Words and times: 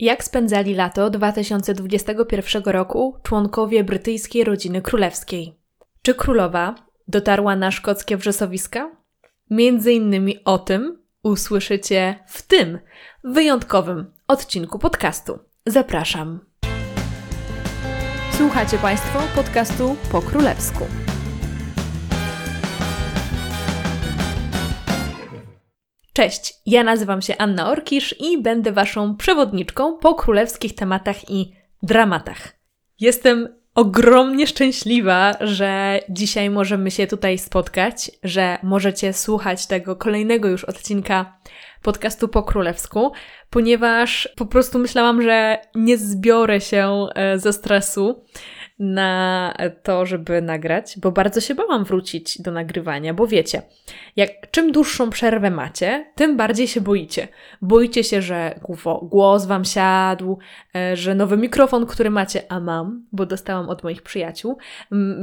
Jak 0.00 0.24
spędzali 0.24 0.74
lato 0.74 1.10
2021 1.10 2.62
roku 2.62 3.16
członkowie 3.22 3.84
brytyjskiej 3.84 4.44
rodziny 4.44 4.82
królewskiej? 4.82 5.54
Czy 6.02 6.14
królowa 6.14 6.74
dotarła 7.08 7.56
na 7.56 7.70
szkockie 7.70 8.16
wrzesowiska? 8.16 8.90
Między 9.50 9.92
innymi 9.92 10.44
o 10.44 10.58
tym 10.58 11.02
usłyszycie 11.22 12.24
w 12.26 12.42
tym 12.42 12.78
wyjątkowym 13.24 14.12
odcinku 14.28 14.78
podcastu. 14.78 15.38
Zapraszam. 15.66 16.40
Słuchacie 18.32 18.78
Państwo 18.78 19.18
podcastu 19.34 19.96
po 20.12 20.22
królewsku. 20.22 21.09
Cześć, 26.12 26.54
ja 26.66 26.84
nazywam 26.84 27.22
się 27.22 27.36
Anna 27.38 27.70
Orkisz 27.70 28.14
i 28.20 28.42
będę 28.42 28.72
Waszą 28.72 29.16
przewodniczką 29.16 29.98
po 29.98 30.14
królewskich 30.14 30.74
tematach 30.74 31.30
i 31.30 31.52
dramatach. 31.82 32.48
Jestem 33.00 33.60
ogromnie 33.74 34.46
szczęśliwa, 34.46 35.34
że 35.40 36.00
dzisiaj 36.08 36.50
możemy 36.50 36.90
się 36.90 37.06
tutaj 37.06 37.38
spotkać, 37.38 38.10
że 38.22 38.58
możecie 38.62 39.12
słuchać 39.12 39.66
tego 39.66 39.96
kolejnego 39.96 40.48
już 40.48 40.64
odcinka 40.64 41.38
podcastu 41.82 42.28
po 42.28 42.42
królewsku, 42.42 43.12
ponieważ 43.50 44.28
po 44.36 44.46
prostu 44.46 44.78
myślałam, 44.78 45.22
że 45.22 45.58
nie 45.74 45.98
zbiorę 45.98 46.60
się 46.60 47.06
e, 47.14 47.38
ze 47.38 47.52
stresu 47.52 48.24
na 48.80 49.54
to, 49.82 50.06
żeby 50.06 50.42
nagrać, 50.42 50.98
bo 50.98 51.12
bardzo 51.12 51.40
się 51.40 51.54
bałam 51.54 51.84
wrócić 51.84 52.42
do 52.42 52.50
nagrywania, 52.50 53.14
bo 53.14 53.26
wiecie, 53.26 53.62
jak 54.16 54.50
czym 54.50 54.72
dłuższą 54.72 55.10
przerwę 55.10 55.50
macie, 55.50 56.12
tym 56.14 56.36
bardziej 56.36 56.68
się 56.68 56.80
boicie. 56.80 57.28
Boicie 57.62 58.04
się, 58.04 58.22
że 58.22 58.60
głos 59.02 59.46
wam 59.46 59.64
siadł, 59.64 60.38
e, 60.76 60.96
że 60.96 61.14
nowy 61.14 61.36
mikrofon, 61.36 61.86
który 61.86 62.10
macie, 62.10 62.52
a 62.52 62.60
mam, 62.60 63.06
bo 63.12 63.26
dostałam 63.26 63.68
od 63.68 63.84
moich 63.84 64.02
przyjaciół, 64.02 64.58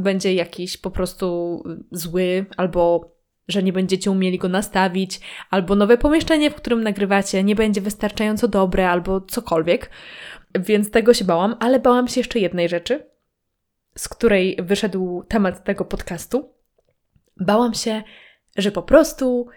będzie 0.02 0.34
jakiś 0.34 0.78
po 0.78 0.92
prostu 0.92 1.64
zły 1.92 2.46
albo 2.58 3.12
że 3.48 3.64
nie 3.64 3.74
będziecie 3.74 4.12
umieli 4.12 4.38
go 4.38 4.50
nastawić, 4.50 5.20
albo 5.50 5.76
nowe 5.76 5.98
pomieszczenie, 5.98 6.52
w 6.52 6.56
którym 6.56 6.84
nagrywacie, 6.84 7.44
nie 7.44 7.56
będzie 7.56 7.81
wystarczająco 7.81 8.48
dobre, 8.48 8.90
albo 8.90 9.22
cokolwiek. 9.22 9.90
Więc 10.59 10.92
tego 10.92 11.14
się 11.14 11.26
bałam, 11.26 11.56
ale 11.59 11.80
bałam 11.80 12.08
się 12.08 12.20
jeszcze 12.20 12.40
jednej 12.40 12.70
rzeczy, 12.70 13.17
z 13.98 14.09
której 14.09 14.58
wyszedł 14.59 15.23
temat 15.23 15.64
tego 15.64 15.86
podcastu. 15.86 16.50
Bałam 17.38 17.73
się, 17.73 18.03
że 18.58 18.72
po 18.72 18.84
prostu 18.84 19.48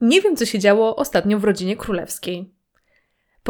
nie 0.00 0.20
wiem, 0.20 0.36
co 0.36 0.46
się 0.46 0.58
działo 0.58 0.96
ostatnio 0.96 1.38
w 1.38 1.44
rodzinie 1.44 1.76
królewskiej 1.76 2.54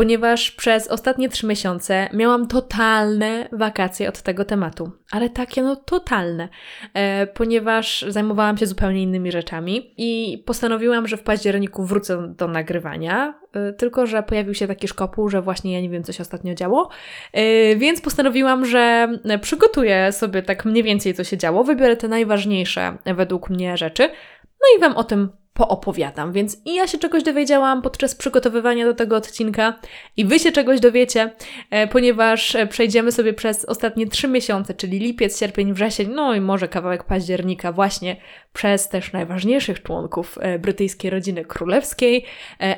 ponieważ 0.00 0.50
przez 0.50 0.88
ostatnie 0.88 1.28
trzy 1.28 1.46
miesiące 1.46 2.08
miałam 2.12 2.48
totalne 2.48 3.48
wakacje 3.52 4.08
od 4.08 4.22
tego 4.22 4.44
tematu, 4.44 4.90
ale 5.10 5.30
takie 5.30 5.62
no 5.62 5.76
totalne, 5.76 6.48
e, 6.94 7.26
ponieważ 7.26 8.04
zajmowałam 8.08 8.58
się 8.58 8.66
zupełnie 8.66 9.02
innymi 9.02 9.32
rzeczami 9.32 9.94
i 9.96 10.42
postanowiłam, 10.46 11.08
że 11.08 11.16
w 11.16 11.22
październiku 11.22 11.84
wrócę 11.84 12.34
do 12.36 12.48
nagrywania, 12.48 13.34
e, 13.52 13.72
tylko 13.72 14.06
że 14.06 14.22
pojawił 14.22 14.54
się 14.54 14.66
taki 14.66 14.88
szkopuł, 14.88 15.28
że 15.28 15.42
właśnie 15.42 15.72
ja 15.72 15.80
nie 15.80 15.90
wiem, 15.90 16.04
co 16.04 16.12
się 16.12 16.22
ostatnio 16.22 16.54
działo, 16.54 16.88
e, 17.32 17.76
więc 17.76 18.00
postanowiłam, 18.00 18.64
że 18.64 19.08
przygotuję 19.40 20.12
sobie 20.12 20.42
tak 20.42 20.64
mniej 20.64 20.82
więcej, 20.82 21.14
co 21.14 21.24
się 21.24 21.36
działo, 21.38 21.64
wybiorę 21.64 21.96
te 21.96 22.08
najważniejsze 22.08 22.96
według 23.16 23.50
mnie 23.50 23.76
rzeczy, 23.76 24.02
no 24.42 24.78
i 24.78 24.80
Wam 24.80 24.96
o 24.96 25.04
tym 25.04 25.28
poopowiadam. 25.61 26.33
Więc 26.33 26.56
i 26.64 26.75
ja 26.75 26.86
się 26.86 26.98
czegoś 26.98 27.22
dowiedziałam 27.22 27.83
podczas 27.83 28.14
przygotowywania 28.14 28.84
do 28.84 28.94
tego 28.94 29.16
odcinka, 29.16 29.78
i 30.17 30.25
Wy 30.25 30.39
się 30.39 30.52
czegoś 30.52 30.80
dowiecie, 30.80 31.33
e, 31.70 31.86
ponieważ 31.86 32.55
e, 32.55 32.67
przejdziemy 32.67 33.12
sobie 33.12 33.33
przez 33.33 33.64
ostatnie 33.64 34.06
trzy 34.06 34.28
miesiące, 34.28 34.75
czyli 34.75 34.98
lipiec, 34.98 35.39
sierpień, 35.39 35.72
wrzesień, 35.72 36.11
no 36.14 36.34
i 36.34 36.41
może 36.41 36.69
kawałek 36.69 37.05
października, 37.05 37.72
właśnie 37.72 38.17
przez 38.52 38.89
też 38.89 39.12
najważniejszych 39.12 39.83
członków 39.83 40.39
e, 40.40 40.58
brytyjskiej 40.58 41.11
rodziny 41.11 41.45
królewskiej. 41.45 42.24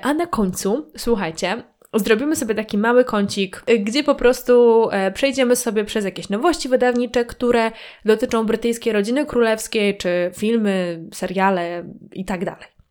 A 0.03 0.15
na 0.15 0.27
końcu, 0.27 0.87
słuchajcie, 0.97 1.63
zrobimy 1.95 2.37
sobie 2.37 2.55
taki 2.55 2.79
mały 2.79 3.05
kącik, 3.05 3.63
gdzie 3.81 4.05
po 4.05 4.15
prostu 4.15 4.89
przejdziemy 5.15 5.57
sobie 5.57 5.85
przez 5.85 6.05
jakieś 6.05 6.29
nowości 6.29 6.69
wydawnicze, 6.69 7.25
które 7.25 7.71
dotyczą 8.05 8.47
brytyjskiej 8.47 8.93
rodziny 8.93 9.27
królewskiej, 9.27 9.97
czy 9.97 10.31
filmy, 10.37 11.05
seriale 11.13 11.85
i 12.13 12.25
tak 12.25 12.45
dalej. 12.45 12.82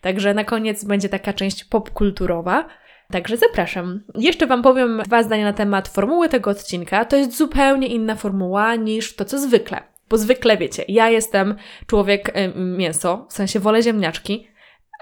Także 0.00 0.34
na 0.34 0.44
koniec 0.44 0.84
będzie 0.84 1.08
taka 1.08 1.32
część 1.32 1.64
popkulturowa. 1.64 2.68
Także 3.12 3.36
zapraszam. 3.36 4.00
Jeszcze 4.14 4.46
Wam 4.46 4.62
powiem 4.62 5.02
dwa 5.04 5.22
zdania 5.22 5.44
na 5.44 5.52
temat 5.52 5.88
formuły 5.88 6.28
tego 6.28 6.50
odcinka. 6.50 7.04
To 7.04 7.16
jest 7.16 7.36
zupełnie 7.36 7.86
inna 7.86 8.14
formuła 8.14 8.74
niż 8.74 9.16
to, 9.16 9.24
co 9.24 9.38
zwykle. 9.38 9.82
Bo 10.08 10.18
zwykle 10.18 10.56
wiecie, 10.56 10.84
ja 10.88 11.10
jestem 11.10 11.54
człowiek 11.86 12.28
y, 12.28 12.52
mięso, 12.56 13.26
w 13.30 13.32
sensie 13.32 13.60
wolę 13.60 13.82
ziemniaczki, 13.82 14.48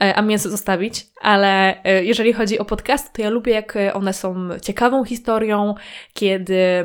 y, 0.02 0.14
a 0.14 0.22
mięso 0.22 0.50
zostawić, 0.50 1.06
ale 1.20 1.74
y, 2.00 2.04
jeżeli 2.04 2.32
chodzi 2.32 2.58
o 2.58 2.64
podcast, 2.64 3.12
to 3.12 3.22
ja 3.22 3.30
lubię, 3.30 3.52
jak 3.52 3.78
one 3.94 4.12
są 4.12 4.48
ciekawą 4.62 5.04
historią, 5.04 5.74
kiedy 6.14 6.84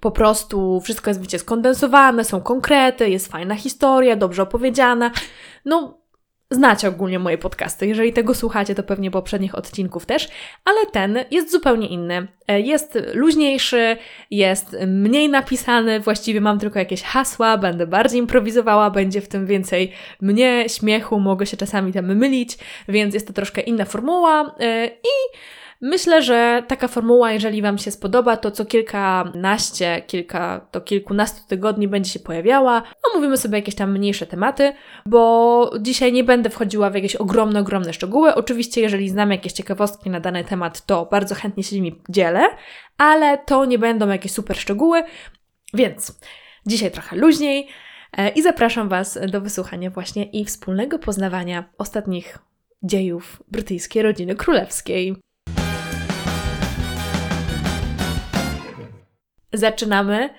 po 0.00 0.10
prostu 0.10 0.80
wszystko 0.80 1.10
jest, 1.10 1.20
wiecie, 1.20 1.38
skondensowane, 1.38 2.24
są 2.24 2.40
konkrety, 2.40 3.10
jest 3.10 3.32
fajna 3.32 3.54
historia, 3.54 4.16
dobrze 4.16 4.42
opowiedziana. 4.42 5.10
No, 5.64 6.01
Znacie 6.52 6.88
ogólnie 6.88 7.18
moje 7.18 7.38
podcasty. 7.38 7.86
Jeżeli 7.86 8.12
tego 8.12 8.34
słuchacie, 8.34 8.74
to 8.74 8.82
pewnie 8.82 9.10
poprzednich 9.10 9.54
odcinków 9.54 10.06
też, 10.06 10.28
ale 10.64 10.86
ten 10.86 11.18
jest 11.30 11.52
zupełnie 11.52 11.88
inny. 11.88 12.28
E, 12.48 12.60
jest 12.60 12.98
luźniejszy, 13.14 13.96
jest 14.30 14.76
mniej 14.86 15.28
napisany, 15.28 16.00
właściwie 16.00 16.40
mam 16.40 16.58
tylko 16.58 16.78
jakieś 16.78 17.02
hasła, 17.02 17.58
będę 17.58 17.86
bardziej 17.86 18.18
improwizowała, 18.18 18.90
będzie 18.90 19.20
w 19.20 19.28
tym 19.28 19.46
więcej 19.46 19.92
mnie, 20.20 20.64
śmiechu, 20.68 21.20
mogę 21.20 21.46
się 21.46 21.56
czasami 21.56 21.92
tam 21.92 22.16
mylić, 22.16 22.58
więc 22.88 23.14
jest 23.14 23.26
to 23.26 23.32
troszkę 23.32 23.60
inna 23.60 23.84
formuła 23.84 24.54
e, 24.60 24.86
i 24.86 25.36
Myślę, 25.84 26.22
że 26.22 26.62
taka 26.68 26.88
formuła, 26.88 27.32
jeżeli 27.32 27.62
Wam 27.62 27.78
się 27.78 27.90
spodoba, 27.90 28.36
to 28.36 28.50
co 28.50 28.64
kilkanaście, 28.64 30.02
kilka 30.06 30.66
do 30.72 30.80
kilkunastu 30.80 31.48
tygodni 31.48 31.88
będzie 31.88 32.10
się 32.10 32.20
pojawiała. 32.20 32.82
Omówimy 33.12 33.36
sobie 33.36 33.58
jakieś 33.58 33.74
tam 33.74 33.92
mniejsze 33.92 34.26
tematy, 34.26 34.72
bo 35.06 35.70
dzisiaj 35.80 36.12
nie 36.12 36.24
będę 36.24 36.50
wchodziła 36.50 36.90
w 36.90 36.94
jakieś 36.94 37.16
ogromne, 37.16 37.60
ogromne 37.60 37.92
szczegóły. 37.92 38.34
Oczywiście, 38.34 38.80
jeżeli 38.80 39.08
znam 39.08 39.30
jakieś 39.30 39.52
ciekawostki 39.52 40.10
na 40.10 40.20
dany 40.20 40.44
temat, 40.44 40.86
to 40.86 41.06
bardzo 41.10 41.34
chętnie 41.34 41.62
się 41.62 41.76
nimi 41.76 42.00
dzielę, 42.08 42.48
ale 42.98 43.38
to 43.38 43.64
nie 43.64 43.78
będą 43.78 44.08
jakieś 44.08 44.32
super 44.32 44.56
szczegóły, 44.56 45.02
więc 45.74 46.20
dzisiaj 46.66 46.90
trochę 46.90 47.16
luźniej 47.16 47.68
e, 48.16 48.28
i 48.28 48.42
zapraszam 48.42 48.88
Was 48.88 49.18
do 49.28 49.40
wysłuchania 49.40 49.90
właśnie 49.90 50.24
i 50.24 50.44
wspólnego 50.44 50.98
poznawania 50.98 51.64
ostatnich 51.78 52.38
dziejów 52.82 53.42
brytyjskiej 53.48 54.02
rodziny 54.02 54.34
królewskiej. 54.34 55.16
Zaczynamy 59.52 60.30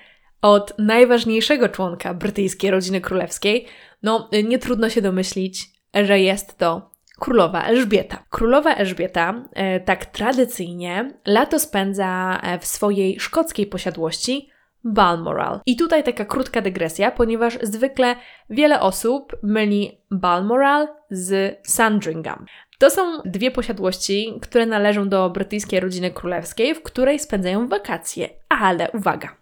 od 0.42 0.74
najważniejszego 0.80 1.70
członka 1.70 2.14
brytyjskiej 2.14 2.72
rodziny 2.72 3.02
królewskiej. 3.02 3.66
No, 4.04 4.30
nie 4.44 4.60
trudno 4.60 4.90
się 4.90 5.02
domyślić, 5.02 5.66
że 5.94 6.20
jest 6.20 6.58
to 6.58 6.92
królowa 7.20 7.64
Elżbieta. 7.64 8.24
Królowa 8.30 8.76
Elżbieta 8.76 9.34
e, 9.54 9.80
tak 9.80 10.06
tradycyjnie 10.06 11.14
lato 11.26 11.60
spędza 11.60 12.40
e, 12.44 12.60
w 12.60 12.66
swojej 12.66 13.20
szkockiej 13.20 13.68
posiadłości 13.68 14.50
Balmoral. 14.84 15.60
I 15.66 15.76
tutaj 15.76 16.04
taka 16.04 16.26
krótka 16.26 16.62
dygresja, 16.62 17.12
ponieważ 17.12 17.60
zwykle 17.62 18.16
wiele 18.50 18.80
osób 18.80 19.36
myli 19.44 19.98
Balmoral 20.12 20.88
z 21.10 21.60
Sandringham. 21.68 22.46
To 22.84 22.90
są 22.90 23.22
dwie 23.26 23.52
posiadłości, 23.52 24.40
które 24.42 24.66
należą 24.66 25.10
do 25.10 25.30
brytyjskiej 25.30 25.80
rodziny 25.80 26.12
królewskiej, 26.12 26.76
w 26.76 26.84
której 26.84 27.20
spędzają 27.20 27.68
wakacje. 27.68 28.30
Ale 28.50 28.92
uwaga! 28.92 29.36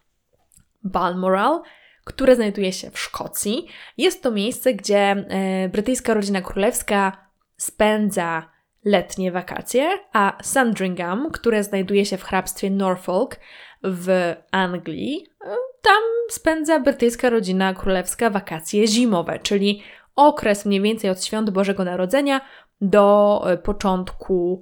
Balmoral, 0.84 1.62
które 2.04 2.36
znajduje 2.36 2.74
się 2.74 2.92
w 2.92 3.00
Szkocji, 3.00 3.68
jest 3.98 4.24
to 4.24 4.32
miejsce, 4.32 4.74
gdzie 4.74 4.98
e, 4.98 5.70
brytyjska 5.70 6.14
rodzina 6.14 6.42
królewska 6.42 7.30
spędza 7.58 8.50
letnie 8.86 9.32
wakacje, 9.32 9.90
a 10.14 10.38
Sandringham, 10.42 11.32
które 11.32 11.64
znajduje 11.64 12.06
się 12.06 12.18
w 12.18 12.24
hrabstwie 12.24 12.70
Norfolk 12.70 13.38
w 13.84 14.36
Anglii, 14.52 15.28
e, 15.46 15.56
tam 15.82 16.04
spędza 16.30 16.80
brytyjska 16.80 17.30
rodzina 17.30 17.74
królewska 17.74 18.30
wakacje 18.30 18.88
zimowe, 18.88 19.40
czyli 19.40 19.84
okres 20.16 20.66
mniej 20.66 20.82
więcej 20.82 21.10
od 21.10 21.26
świąt 21.26 21.50
Bożego 21.50 21.84
Narodzenia 21.84 22.42
do 22.81 23.42
e, 23.45 23.57
początku 23.57 24.62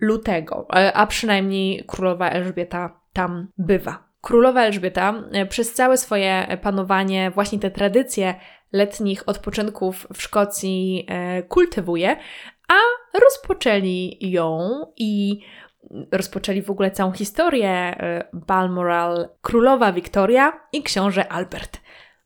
lutego, 0.00 0.66
e, 0.74 0.92
a 0.92 1.06
przynajmniej 1.06 1.84
królowa 1.86 2.30
Elżbieta 2.30 3.00
tam 3.12 3.48
bywa. 3.58 4.08
Królowa 4.20 4.62
Elżbieta 4.62 5.14
e, 5.32 5.46
przez 5.46 5.74
całe 5.74 5.96
swoje 5.96 6.58
panowanie 6.62 7.30
właśnie 7.30 7.58
te 7.58 7.70
tradycje 7.70 8.34
letnich 8.72 9.28
odpoczynków 9.28 10.06
w 10.14 10.22
Szkocji 10.22 11.06
kultywuje, 11.48 12.16
a 12.68 12.74
rozpoczęli 13.20 14.18
ją 14.20 14.60
i 14.96 15.40
rozpoczęli 16.12 16.62
w 16.62 16.70
ogóle 16.70 16.90
całą 16.90 17.12
historię 17.12 17.96
Balmoral 18.32 19.28
królowa 19.40 19.92
Wiktoria 19.92 20.52
i 20.72 20.82
książę 20.82 21.32
Albert. 21.32 21.80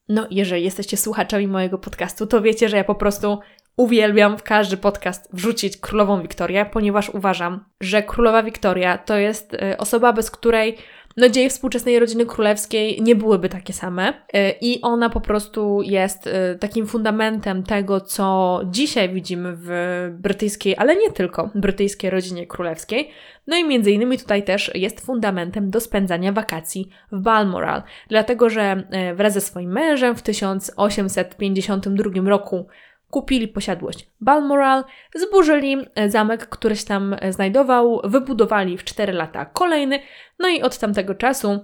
No, 0.09 0.27
jeżeli 0.31 0.65
jesteście 0.65 0.97
słuchaczami 0.97 1.49
mojego 1.49 1.79
podcastu, 1.79 2.27
to 2.27 2.43
wiecie, 2.43 2.69
że 2.69 2.77
ja 2.77 2.85
po 2.85 2.95
prostu 2.95 3.39
uwielbiam 3.77 4.39
w 4.39 4.43
każdy 4.43 4.77
podcast 4.77 5.29
wrzucić 5.33 5.77
królową 5.77 6.23
Wiktorię, 6.23 6.67
ponieważ 6.73 7.11
uważam, 7.11 7.65
że 7.81 8.03
królowa 8.03 8.43
Wiktoria 8.43 8.99
to 8.99 9.17
jest 9.17 9.57
osoba, 9.79 10.13
bez 10.13 10.31
której 10.31 10.79
no 11.17 11.29
dzieje 11.29 11.51
współczesnej 11.51 11.99
rodziny 11.99 12.27
królewskiej 12.27 13.03
nie 13.03 13.17
byłyby 13.17 13.49
takie 13.49 13.73
same 13.73 14.11
y, 14.11 14.15
i 14.61 14.83
ona 14.83 15.11
po 15.11 15.21
prostu 15.21 15.83
jest 15.83 16.27
y, 16.27 16.31
takim 16.61 16.87
fundamentem 16.87 17.63
tego, 17.63 18.01
co 18.01 18.61
dzisiaj 18.71 19.09
widzimy 19.09 19.53
w 19.57 19.71
brytyjskiej, 20.19 20.77
ale 20.77 20.97
nie 20.97 21.11
tylko 21.11 21.51
brytyjskiej 21.55 22.11
rodzinie 22.11 22.47
królewskiej. 22.47 23.11
No 23.47 23.57
i 23.57 23.65
między 23.65 23.91
innymi 23.91 24.19
tutaj 24.19 24.43
też 24.43 24.71
jest 24.75 25.07
fundamentem 25.07 25.71
do 25.71 25.81
spędzania 25.81 26.33
wakacji 26.33 26.89
w 27.13 27.21
Balmoral, 27.21 27.83
dlatego 28.09 28.51
że 28.51 28.85
y, 29.11 29.15
wraz 29.15 29.33
ze 29.33 29.41
swoim 29.41 29.73
mężem 29.73 30.17
w 30.17 30.23
1852 30.23 32.31
roku 32.31 32.67
kupili 33.13 33.49
posiadłość 33.49 34.11
Balmoral, 34.21 34.85
zburzyli 35.15 35.77
e, 35.95 36.11
zamek, 36.11 36.49
który 36.49 36.77
się 36.77 36.87
tam 36.87 37.17
e, 37.21 37.33
znajdował, 37.33 38.01
wybudowali 38.05 38.79
w 38.79 38.85
4 38.85 39.13
lata 39.13 39.45
kolejny, 39.45 40.01
no 40.39 40.49
i 40.49 40.63
od 40.63 40.79
tamtego 40.79 41.15
czasu 41.15 41.61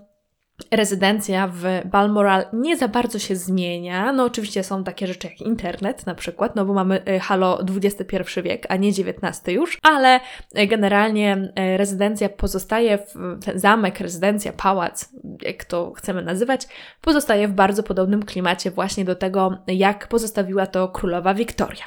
rezydencja 0.71 1.49
w 1.53 1.63
Balmoral 1.85 2.45
nie 2.53 2.77
za 2.77 2.89
bardzo 2.89 3.19
się 3.19 3.37
zmienia. 3.37 4.13
No 4.13 4.25
oczywiście 4.25 4.65
są 4.65 4.85
takie 4.85 5.07
rzeczy 5.07 5.27
jak 5.27 5.41
internet 5.41 6.07
na 6.07 6.15
przykład, 6.15 6.57
no 6.57 6.65
bo 6.65 6.75
mamy 6.75 7.05
e, 7.05 7.19
halo 7.19 7.61
XXI 7.77 8.17
wiek, 8.43 8.67
a 8.69 8.77
nie 8.77 8.89
XIX 8.89 9.55
już, 9.55 9.79
ale 9.83 10.21
e, 10.55 10.67
generalnie 10.67 11.53
e, 11.55 11.77
rezydencja 11.77 12.29
pozostaje, 12.29 12.99
w, 12.99 13.15
zamek, 13.55 14.01
rezydencja, 14.01 14.53
pałac, 14.53 15.13
jak 15.43 15.65
to 15.65 15.93
chcemy 15.93 16.23
nazywać, 16.23 16.67
pozostaje 17.01 17.49
w 17.49 17.53
bardzo 17.53 17.83
podobnym 17.83 18.23
klimacie 18.23 18.71
właśnie 18.71 19.05
do 19.05 19.15
tego, 19.15 19.59
jak 19.67 20.09
pozostawiła 20.09 20.67
to 20.67 20.89
królowa 20.89 21.35
Wiktoria. 21.35 21.85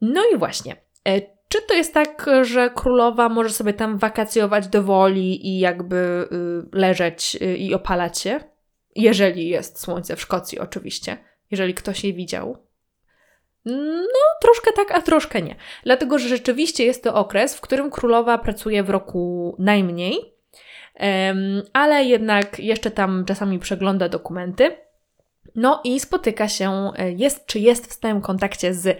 No 0.00 0.22
i 0.34 0.38
właśnie, 0.38 0.76
czy 1.50 1.62
to 1.62 1.74
jest 1.74 1.94
tak, 1.94 2.26
że 2.42 2.70
królowa 2.70 3.28
może 3.28 3.50
sobie 3.50 3.72
tam 3.72 3.98
wakacjować 3.98 4.68
do 4.68 4.82
woli 4.82 5.48
i 5.48 5.58
jakby 5.58 5.96
y, 5.96 6.78
leżeć 6.78 7.36
y, 7.42 7.56
i 7.56 7.74
opalać 7.74 8.18
się? 8.18 8.40
Jeżeli 8.96 9.48
jest 9.48 9.80
słońce 9.80 10.16
w 10.16 10.20
Szkocji, 10.20 10.58
oczywiście. 10.58 11.16
Jeżeli 11.50 11.74
ktoś 11.74 12.04
jej 12.04 12.14
widział. 12.14 12.56
No, 13.64 14.20
troszkę 14.42 14.72
tak, 14.72 14.90
a 14.90 15.02
troszkę 15.02 15.42
nie. 15.42 15.56
Dlatego, 15.84 16.18
że 16.18 16.28
rzeczywiście 16.28 16.84
jest 16.84 17.04
to 17.04 17.14
okres, 17.14 17.56
w 17.56 17.60
którym 17.60 17.90
królowa 17.90 18.38
pracuje 18.38 18.82
w 18.82 18.90
roku 18.90 19.56
najmniej, 19.58 20.34
ale 21.72 22.04
jednak 22.04 22.58
jeszcze 22.58 22.90
tam 22.90 23.24
czasami 23.24 23.58
przegląda 23.58 24.08
dokumenty. 24.08 24.76
No 25.54 25.80
i 25.84 26.00
spotyka 26.00 26.48
się, 26.48 26.90
e, 26.96 27.12
jest 27.12 27.46
czy 27.46 27.58
jest 27.58 27.86
w 27.86 27.92
stałym 27.92 28.20
kontakcie 28.20 28.74
z 28.74 28.98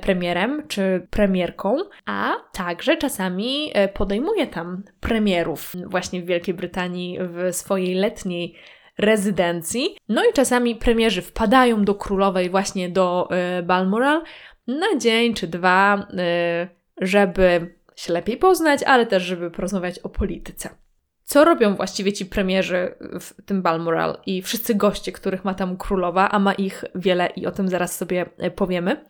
premierem 0.00 0.62
czy 0.68 1.06
premierką, 1.10 1.76
a 2.06 2.32
także 2.52 2.96
czasami 2.96 3.70
e, 3.74 3.88
podejmuje 3.88 4.46
tam 4.46 4.82
premierów 5.00 5.72
właśnie 5.86 6.22
w 6.22 6.26
Wielkiej 6.26 6.54
Brytanii 6.54 7.18
w 7.20 7.54
swojej 7.56 7.94
letniej 7.94 8.54
rezydencji. 8.98 9.96
No 10.08 10.24
i 10.24 10.32
czasami 10.32 10.74
premierzy 10.74 11.22
wpadają 11.22 11.84
do 11.84 11.94
królowej 11.94 12.50
właśnie 12.50 12.88
do 12.88 13.28
e, 13.30 13.62
Balmoral 13.62 14.22
na 14.66 14.98
dzień 14.98 15.34
czy 15.34 15.46
dwa, 15.46 16.06
żeby 17.00 17.74
się 17.96 18.12
lepiej 18.12 18.36
poznać, 18.36 18.82
ale 18.82 19.06
też 19.06 19.22
żeby 19.22 19.50
porozmawiać 19.50 19.98
o 19.98 20.08
polityce. 20.08 20.68
Co 21.24 21.44
robią 21.44 21.74
właściwie 21.74 22.12
ci 22.12 22.26
premierzy 22.26 22.94
w 23.20 23.42
tym 23.46 23.62
Balmoral 23.62 24.16
i 24.26 24.42
wszyscy 24.42 24.74
goście, 24.74 25.12
których 25.12 25.44
ma 25.44 25.54
tam 25.54 25.76
królowa, 25.76 26.28
a 26.28 26.38
ma 26.38 26.54
ich 26.54 26.84
wiele 26.94 27.26
i 27.36 27.46
o 27.46 27.50
tym 27.50 27.68
zaraz 27.68 27.96
sobie 27.96 28.26
powiemy. 28.56 29.04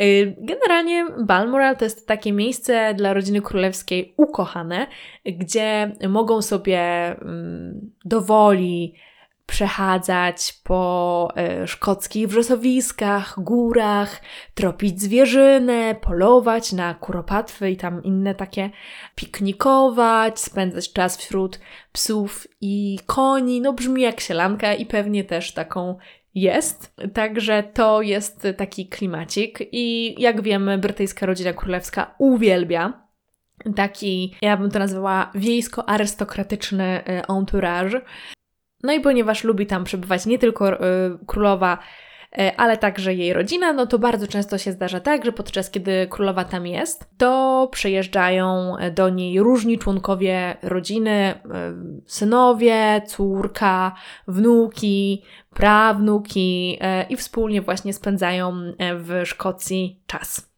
Y, 0.00 0.36
generalnie 0.38 1.06
Balmoral 1.18 1.76
to 1.76 1.84
jest 1.84 2.06
takie 2.08 2.32
miejsce 2.32 2.94
dla 2.94 3.12
rodziny 3.12 3.40
królewskiej 3.40 4.14
ukochane, 4.16 4.86
gdzie 5.24 5.92
mogą 6.08 6.42
sobie 6.42 6.80
mm, 7.20 7.92
dowoli 8.04 8.94
przechadzać 9.46 10.60
po 10.64 11.28
y, 11.62 11.66
szkockich 11.66 12.28
wrzosowiskach, 12.28 13.34
górach, 13.40 14.20
tropić 14.54 15.00
zwierzynę, 15.00 15.94
polować 15.94 16.72
na 16.72 16.94
kuropatwy 16.94 17.70
i 17.70 17.76
tam 17.76 18.02
inne 18.02 18.34
takie, 18.34 18.70
piknikować, 19.14 20.40
spędzać 20.40 20.92
czas 20.92 21.16
wśród 21.16 21.60
psów 21.92 22.46
i 22.60 22.98
koni. 23.06 23.60
No 23.60 23.72
brzmi 23.72 24.02
jak 24.02 24.20
sielanka 24.20 24.74
i 24.74 24.86
pewnie 24.86 25.24
też 25.24 25.52
taką 25.52 25.96
jest. 26.34 26.94
Także 27.14 27.62
to 27.62 28.02
jest 28.02 28.46
taki 28.56 28.88
klimacik 28.88 29.58
i 29.72 30.14
jak 30.22 30.42
wiemy, 30.42 30.78
brytyjska 30.78 31.26
rodzina 31.26 31.52
królewska 31.52 32.14
uwielbia 32.18 33.02
taki, 33.76 34.34
ja 34.42 34.56
bym 34.56 34.70
to 34.70 34.78
nazwała 34.78 35.30
wiejsko-arystokratyczny 35.34 37.00
y, 37.08 37.22
entourage. 37.38 38.00
No 38.82 38.92
i 38.92 39.00
ponieważ 39.00 39.44
lubi 39.44 39.66
tam 39.66 39.84
przebywać 39.84 40.26
nie 40.26 40.38
tylko 40.38 40.74
y, 40.74 40.78
królowa, 41.26 41.78
ale 42.56 42.76
także 42.76 43.14
jej 43.14 43.32
rodzina, 43.32 43.72
no 43.72 43.86
to 43.86 43.98
bardzo 43.98 44.28
często 44.28 44.58
się 44.58 44.72
zdarza 44.72 45.00
tak, 45.00 45.24
że 45.24 45.32
podczas 45.32 45.70
kiedy 45.70 46.06
królowa 46.10 46.44
tam 46.44 46.66
jest, 46.66 47.10
to 47.18 47.68
przyjeżdżają 47.72 48.76
do 48.94 49.08
niej 49.08 49.40
różni 49.40 49.78
członkowie 49.78 50.56
rodziny, 50.62 51.34
synowie, 52.06 53.02
córka, 53.06 53.94
wnuki, 54.28 55.22
prawnuki 55.54 56.78
e, 56.80 57.06
i 57.08 57.16
wspólnie 57.16 57.62
właśnie 57.62 57.92
spędzają 57.92 58.54
e, 58.78 58.96
w 58.96 59.22
Szkocji 59.24 60.02
czas. 60.06 60.52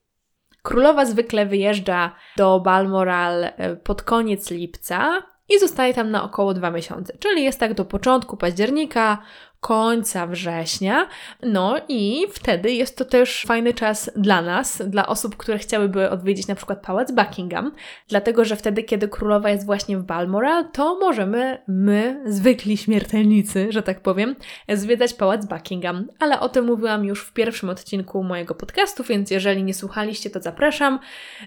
Królowa 0.62 1.04
zwykle 1.04 1.46
wyjeżdża 1.46 2.14
do 2.36 2.60
Balmoral 2.60 3.44
e, 3.44 3.76
pod 3.76 4.02
koniec 4.02 4.50
lipca 4.50 5.22
i 5.48 5.58
zostaje 5.58 5.94
tam 5.94 6.10
na 6.10 6.24
około 6.24 6.54
dwa 6.54 6.70
miesiące, 6.70 7.16
czyli 7.18 7.44
jest 7.44 7.60
tak 7.60 7.74
do 7.74 7.84
początku 7.84 8.36
października, 8.36 9.18
końca 9.64 10.26
września. 10.26 11.08
No 11.42 11.76
i 11.88 12.26
wtedy 12.32 12.72
jest 12.72 12.98
to 12.98 13.04
też 13.04 13.44
fajny 13.46 13.74
czas 13.74 14.10
dla 14.16 14.42
nas, 14.42 14.82
dla 14.86 15.06
osób, 15.06 15.36
które 15.36 15.58
chciałyby 15.58 16.10
odwiedzić 16.10 16.46
na 16.46 16.54
przykład 16.54 16.82
pałac 16.86 17.12
Buckingham, 17.12 17.72
dlatego 18.08 18.44
że 18.44 18.56
wtedy, 18.56 18.82
kiedy 18.82 19.08
królowa 19.08 19.50
jest 19.50 19.66
właśnie 19.66 19.98
w 19.98 20.02
Balmoral, 20.02 20.70
to 20.72 20.98
możemy 21.00 21.62
my, 21.68 22.22
zwykli 22.26 22.76
śmiertelnicy, 22.76 23.66
że 23.72 23.82
tak 23.82 24.00
powiem, 24.00 24.36
zwiedzać 24.68 25.14
pałac 25.14 25.46
Buckingham. 25.46 26.08
Ale 26.18 26.40
o 26.40 26.48
tym 26.48 26.64
mówiłam 26.64 27.04
już 27.04 27.24
w 27.24 27.32
pierwszym 27.32 27.70
odcinku 27.70 28.22
mojego 28.22 28.54
podcastu, 28.54 29.04
więc 29.04 29.30
jeżeli 29.30 29.62
nie 29.64 29.74
słuchaliście, 29.74 30.30
to 30.30 30.42
zapraszam. 30.42 30.98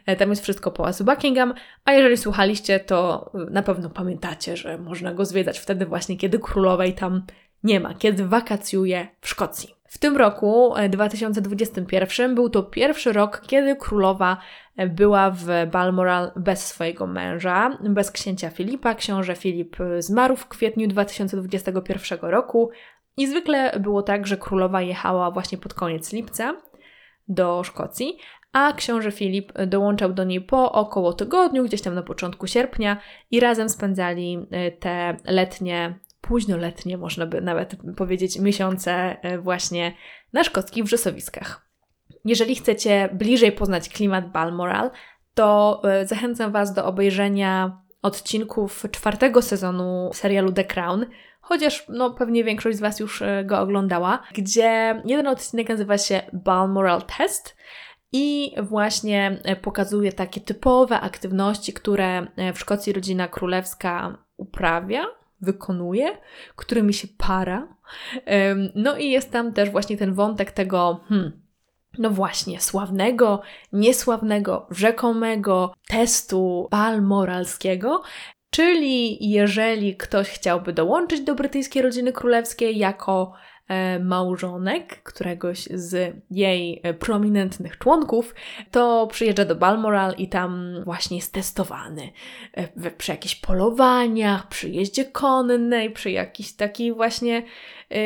E, 0.06 0.16
tam 0.16 0.30
jest 0.30 0.44
wszystko 0.44 0.72
pałacu 0.72 1.04
Buckingham, 1.04 1.54
a 1.86 1.92
jeżeli 1.92 2.18
słuchaliście, 2.18 2.80
to 2.80 3.32
na 3.52 3.64
pewno 3.64 3.90
pamiętacie, 3.90 4.58
że 4.58 4.78
można 4.78 5.14
go 5.14 5.26
zwiedzać 5.26 5.60
wtedy 5.60 5.86
właśnie, 5.86 6.18
kiedy 6.18 6.40
królowej 6.40 6.94
tam 6.94 7.22
nie 7.64 7.80
ma, 7.80 7.94
kiedy 7.94 8.28
wakacjuje 8.28 9.08
w 9.22 9.30
Szkocji. 9.30 9.78
W 9.88 9.98
tym 9.98 10.18
roku, 10.18 10.74
2021, 10.90 12.32
e, 12.32 12.36
był 12.36 12.50
to 12.50 12.64
pierwszy 12.64 13.14
rok, 13.14 13.42
kiedy 13.48 13.76
królowa 13.76 14.38
e, 14.78 14.88
była 14.88 15.32
w 15.32 15.46
Balmoral 15.72 16.32
bez 16.36 16.68
swojego 16.68 17.08
męża, 17.08 17.78
bez 17.82 18.12
księcia 18.12 18.50
Filipa. 18.50 18.96
Książę 18.96 19.36
Filip 19.36 19.82
e, 19.82 20.02
zmarł 20.02 20.36
w 20.36 20.48
kwietniu 20.48 20.88
2021 20.88 22.20
roku 22.22 22.70
i 23.18 23.28
zwykle 23.28 23.80
było 23.80 24.04
tak, 24.04 24.28
że 24.28 24.38
królowa 24.38 24.82
jechała 24.82 25.32
właśnie 25.32 25.58
pod 25.58 25.74
koniec 25.74 26.14
lipca 26.14 26.54
do 27.28 27.64
Szkocji, 27.64 28.18
a 28.54 28.74
książę 28.74 29.12
Filip 29.12 29.54
dołączał 29.68 30.14
do 30.14 30.24
niej 30.24 30.42
po 30.42 30.72
około 30.72 31.14
tygodniu, 31.14 31.64
gdzieś 31.64 31.82
tam 31.82 31.96
na 31.96 32.04
początku 32.04 32.48
sierpnia 32.48 32.98
i 33.32 33.40
razem 33.40 33.70
spędzali 33.70 34.48
te 34.80 35.18
letnie 35.26 36.00
późnoletnie, 36.28 36.98
można 36.98 37.26
by 37.26 37.42
nawet 37.42 37.76
powiedzieć, 37.98 38.40
miesiące 38.40 38.92
e, 39.22 39.38
właśnie 39.38 39.94
na 40.34 40.44
szkockich 40.44 40.84
wrzosowiskach. 40.84 41.68
Jeżeli 42.26 42.56
chcecie 42.56 43.10
bliżej 43.14 43.52
poznać 43.52 43.90
klimat 43.90 44.32
Balmoral, 44.32 44.92
to 45.34 45.82
e, 45.84 46.08
zachęcam 46.08 46.52
Was 46.52 46.74
do 46.74 46.86
obejrzenia 46.86 47.82
odcinków 48.02 48.86
czwartego 48.92 49.42
sezonu 49.42 50.10
serialu 50.14 50.52
The 50.52 50.64
Crown, 50.64 51.06
chociaż 51.42 51.86
no, 51.90 52.12
pewnie 52.12 52.44
większość 52.44 52.78
z 52.78 52.82
Was 52.82 53.00
już 53.00 53.22
e, 53.22 53.44
go 53.46 53.60
oglądała, 53.60 54.24
gdzie 54.34 55.02
jeden 55.06 55.28
odcinek 55.28 55.70
nazywa 55.70 55.98
się 55.98 56.22
Balmoral 56.34 57.02
Test 57.18 57.58
i 58.12 58.56
właśnie 58.62 59.42
pokazuje 59.62 60.14
takie 60.14 60.42
typowe 60.42 61.00
aktywności, 61.00 61.74
które 61.74 62.28
w 62.54 62.60
Szkocji 62.60 62.94
rodzina 62.94 63.28
królewska 63.28 64.18
uprawia 64.38 65.17
wykonuje, 65.42 66.18
którymi 66.56 66.94
się 66.94 67.08
para. 67.18 67.68
No 68.76 68.98
i 68.98 69.10
jest 69.10 69.32
tam 69.32 69.54
też 69.54 69.70
właśnie 69.70 69.98
ten 69.98 70.14
wątek 70.14 70.52
tego, 70.52 71.00
hmm, 71.10 71.42
no 71.98 72.10
właśnie, 72.10 72.62
sławnego, 72.62 73.42
niesławnego, 73.74 74.68
rzekomego 74.72 75.74
testu 75.88 76.68
balmoralskiego, 76.72 78.02
czyli 78.50 79.30
jeżeli 79.30 79.98
ktoś 79.98 80.30
chciałby 80.30 80.74
dołączyć 80.74 81.22
do 81.22 81.36
brytyjskiej 81.36 81.82
rodziny 81.82 82.14
królewskiej 82.14 82.78
jako 82.78 83.34
małżonek 84.00 85.04
któregoś 85.04 85.64
z 85.74 86.16
jej 86.32 86.82
e, 86.84 86.94
prominentnych 86.94 87.78
członków, 87.78 88.36
to 88.72 89.08
przyjeżdża 89.08 89.46
do 89.46 89.56
Balmoral 89.56 90.14
i 90.18 90.30
tam 90.30 90.74
właśnie 90.84 91.18
jest 91.18 91.34
testowany 91.34 92.10
e, 92.54 92.92
przy 92.92 93.12
jakichś 93.12 93.36
polowaniach, 93.36 94.48
przy 94.48 94.70
jeździe 94.70 95.06
konnej, 95.06 95.92
przy 95.92 96.12
jakichś 96.12 96.52
takich 96.52 96.96
właśnie 96.96 97.44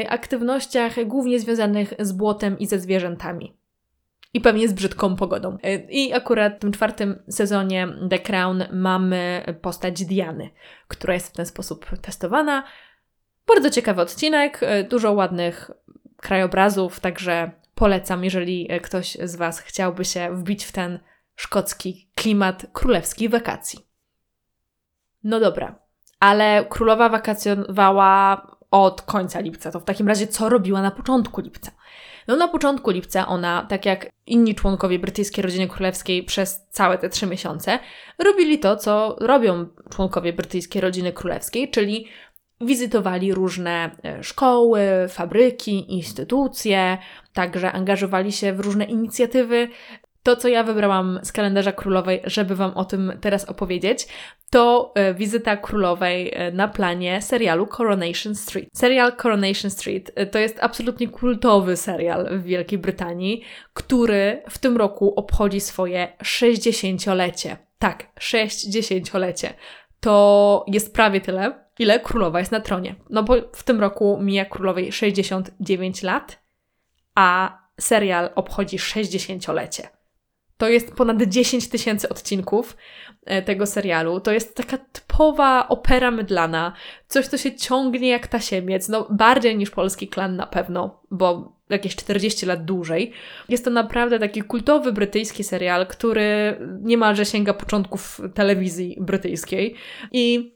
aktywnościach 0.10 1.06
głównie 1.06 1.39
związanych 1.39 1.94
z 2.00 2.12
błotem 2.12 2.60
i 2.60 2.68
ze 2.68 2.80
zwierzętami. 2.80 3.53
I 4.34 4.41
pewnie 4.41 4.68
z 4.68 4.74
brzydką 4.74 5.15
pogodą. 5.15 5.58
I 5.89 6.13
akurat 6.13 6.56
w 6.56 6.60
tym 6.60 6.72
czwartym 6.72 7.24
sezonie 7.30 7.88
The 8.10 8.20
Crown 8.20 8.63
mamy 8.72 9.46
postać 9.62 10.06
Diany, 10.06 10.50
która 10.88 11.13
jest 11.13 11.27
w 11.27 11.36
ten 11.36 11.46
sposób 11.46 11.86
testowana. 12.01 12.63
Bardzo 13.53 13.70
ciekawy 13.70 14.01
odcinek, 14.01 14.60
e, 14.62 14.84
dużo 14.84 15.12
ładnych 15.12 15.72
krajobrazów, 16.17 17.00
także 17.00 17.51
polecam, 17.75 18.24
jeżeli 18.24 18.72
e, 18.72 18.79
ktoś 18.79 19.17
z 19.24 19.36
Was 19.36 19.60
chciałby 19.60 20.05
się 20.05 20.36
wbić 20.36 20.65
w 20.65 20.72
ten 20.72 21.00
szkocki 21.36 22.10
klimat 22.15 22.65
królewskich 22.74 23.29
wakacji. 23.29 23.79
No 25.24 25.39
dobra, 25.39 25.79
ale 26.20 26.65
królowa 26.70 27.10
wakacjowała 27.10 28.48
od 28.72 29.01
końca 29.01 29.39
lipca. 29.39 29.72
To 29.72 29.79
w 29.79 29.84
takim 29.84 30.08
razie 30.08 30.27
co 30.27 30.50
robiła 30.50 30.81
na 30.81 30.91
początku 30.91 31.41
lipca? 31.41 31.72
No 32.27 32.36
na 32.36 32.48
początku 32.48 32.91
lipca 32.91 33.27
ona, 33.27 33.65
tak 33.70 33.86
jak 33.86 34.10
inni 34.25 34.55
członkowie 34.55 35.00
brytyjskiej 35.00 35.41
rodziny 35.41 35.67
królewskiej 35.67 36.24
przez 36.24 36.67
całe 36.70 36.98
te 36.98 37.10
trzy 37.10 37.27
miesiące, 37.27 37.79
robili 38.20 38.60
to, 38.60 38.75
co 38.75 39.15
robią 39.20 39.65
członkowie 39.89 40.34
brytyjskiej 40.34 40.81
rodziny 40.81 41.13
królewskiej, 41.13 41.72
czyli 41.72 42.08
Wizytowali 42.62 43.34
różne 43.34 43.91
e, 44.06 44.24
szkoły, 44.24 44.82
fabryki, 45.10 45.94
instytucje, 45.94 46.98
także 47.34 47.72
angażowali 47.72 48.32
się 48.32 48.53
w 48.53 48.60
różne 48.60 48.86
inicjatywy. 48.86 49.68
To, 50.24 50.36
co 50.36 50.48
ja 50.48 50.63
wybrałam 50.63 51.20
z 51.24 51.32
kalendarza 51.32 51.72
królowej, 51.72 52.22
żeby 52.24 52.56
Wam 52.56 52.72
o 52.72 52.86
tym 52.86 53.13
teraz 53.22 53.46
opowiedzieć, 53.46 54.08
to 54.50 54.91
e, 54.96 55.13
wizyta 55.13 55.58
królowej 55.58 56.32
e, 56.34 56.51
na 56.51 56.68
planie 56.68 57.22
serialu 57.22 57.68
Coronation 57.68 58.36
Street. 58.36 58.70
Serial 58.74 59.15
Coronation 59.15 59.72
Street 59.72 60.12
to 60.32 60.39
jest 60.39 60.58
absolutnie 60.62 61.08
kultowy 61.08 61.77
serial 61.77 62.39
w 62.39 62.44
Wielkiej 62.44 62.80
Brytanii, 62.80 63.41
który 63.74 64.41
w 64.50 64.58
tym 64.58 64.77
roku 64.77 65.13
obchodzi 65.15 65.60
swoje 65.60 66.08
60-lecie. 66.24 67.58
Tak, 67.80 68.08
60-lecie. 68.20 69.53
To 70.00 70.65
jest 70.68 70.94
prawie 70.94 71.22
tyle, 71.22 71.53
ile 71.81 72.00
królowa 72.00 72.39
jest 72.39 72.51
na 72.51 72.59
tronie. 72.59 72.95
No 73.09 73.23
bo 73.23 73.35
w 73.53 73.63
tym 73.63 73.79
roku 73.79 74.19
mija 74.21 74.45
królowej 74.45 74.91
69 74.91 76.03
lat, 76.03 76.41
a 77.15 77.57
serial 77.79 78.29
obchodzi 78.35 78.77
60-lecie. 78.77 79.89
To 80.57 80.69
jest 80.69 80.95
ponad 80.95 81.23
10 81.23 81.69
tysięcy 81.69 82.09
odcinków 82.09 82.77
e, 83.25 83.41
tego 83.41 83.65
serialu. 83.65 84.19
To 84.19 84.31
jest 84.31 84.55
taka 84.55 84.77
typowa 84.77 85.67
opera 85.67 86.11
mydlana, 86.11 86.73
coś, 87.07 87.27
co 87.27 87.38
się 87.38 87.55
ciągnie 87.55 88.09
jak 88.09 88.27
tasiemiec, 88.27 88.89
no 88.89 89.07
bardziej 89.09 89.57
niż 89.57 89.69
polski 89.69 90.07
klan 90.07 90.35
na 90.35 90.47
pewno, 90.47 91.01
bo 91.11 91.57
jakieś 91.69 91.95
40 91.95 92.45
lat 92.45 92.65
dłużej. 92.65 93.11
Jest 93.50 93.65
to 93.65 93.71
naprawdę 93.71 94.19
taki 94.19 94.41
kultowy 94.41 94.93
brytyjski 94.93 95.43
serial, 95.43 95.88
który 95.88 96.57
niemalże 96.81 97.25
sięga 97.25 97.53
początków 97.53 98.21
telewizji 98.33 98.97
brytyjskiej 99.00 99.75
i 100.11 100.53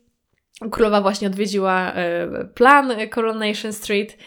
królowa 0.72 1.02
właśnie 1.02 1.28
odwiedziła 1.28 1.94
e, 1.94 2.28
plan 2.54 2.92
Coronation 3.14 3.74
Street. 3.74 4.18